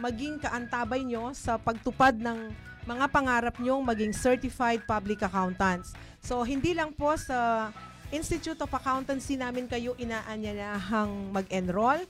[0.00, 2.48] maging kaantabay nyo sa pagtupad ng
[2.88, 5.92] mga pangarap nyong maging certified public accountants.
[6.24, 7.68] So, hindi lang po sa
[8.08, 12.00] Institute of Accountancy namin kayo inaanyayahang mag-enroll.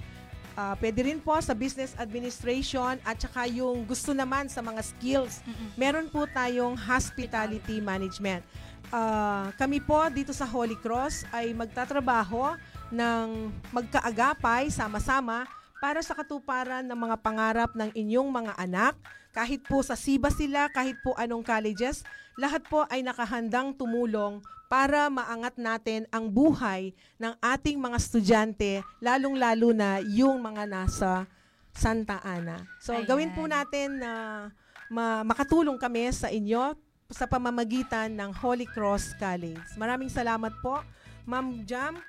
[0.54, 5.42] Ah, pwede rin po sa business administration at saka yung gusto naman sa mga skills.
[5.80, 8.46] Meron po tayong hospitality management.
[8.92, 12.54] Ah, kami po dito sa Holy Cross ay magtatrabaho
[12.92, 15.48] ng magkaagapay sama-sama
[15.80, 18.94] para sa katuparan ng mga pangarap ng inyong mga anak.
[19.32, 22.04] Kahit po sa SIBA sila, kahit po anong colleges,
[22.36, 29.72] lahat po ay nakahandang tumulong para maangat natin ang buhay ng ating mga estudyante, lalong-lalo
[29.72, 31.28] na yung mga nasa
[31.72, 32.60] Santa Ana.
[32.80, 33.08] So, Ayan.
[33.08, 34.12] gawin po natin na
[34.92, 36.76] ma- makatulong kami sa inyo
[37.12, 39.60] sa pamamagitan ng Holy Cross College.
[39.76, 40.80] Maraming salamat po,
[41.28, 42.00] Ma'am Jam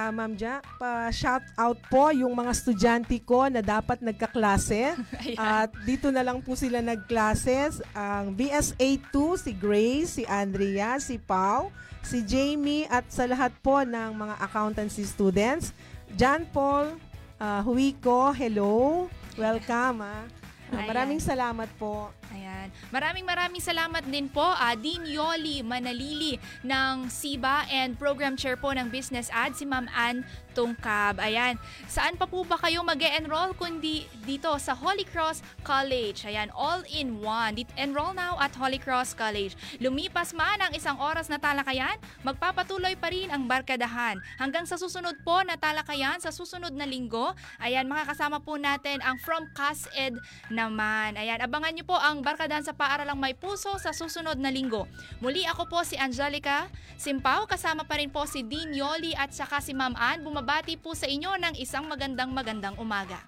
[0.00, 4.96] Ah, Ma'am Ja, pa-shout out po yung mga estudyante ko na dapat nagkaklase.
[5.36, 7.84] At dito na lang po sila nagklases.
[7.92, 11.68] Ang BSA2, si Grace, si Andrea, si Pau,
[12.00, 15.76] si Jamie, at sa lahat po ng mga accountancy students.
[16.16, 16.96] John Paul,
[17.36, 19.04] uh, Huiko, hello.
[19.36, 20.00] Welcome.
[20.00, 20.24] Ah.
[20.72, 22.08] Ah, maraming salamat po.
[22.50, 22.68] Ayan.
[22.90, 26.34] Maraming maraming salamat din po uh, Dean Yoli Manalili
[26.66, 31.22] ng SIBA and Program Chair po ng Business Ad, si Ma'am Ann Tungkab.
[31.22, 31.56] Ayan.
[31.86, 36.26] Saan pa po ba kayo mag enroll kundi dito sa Holy Cross College?
[36.26, 37.56] Ayan, all in one.
[37.78, 39.54] Enroll now at Holy Cross College.
[39.78, 41.96] Lumipas man ang isang oras na talakayan,
[42.26, 44.18] magpapatuloy pa rin ang barkadahan.
[44.36, 47.32] Hanggang sa susunod po na talakayan, sa susunod na linggo,
[47.62, 50.16] ayan, makakasama po natin ang From CASED
[50.48, 51.14] naman.
[51.16, 54.88] Ayan, abangan nyo po ang barkadahan sa paaralang may puso sa susunod na linggo.
[55.20, 56.70] Muli ako po si Angelica
[57.00, 60.20] Simpao, kasama pa rin po si Dean Yoli at saka si Ma'am Ann.
[60.40, 63.20] Bumabati po sa inyo ng isang magandang magandang umaga.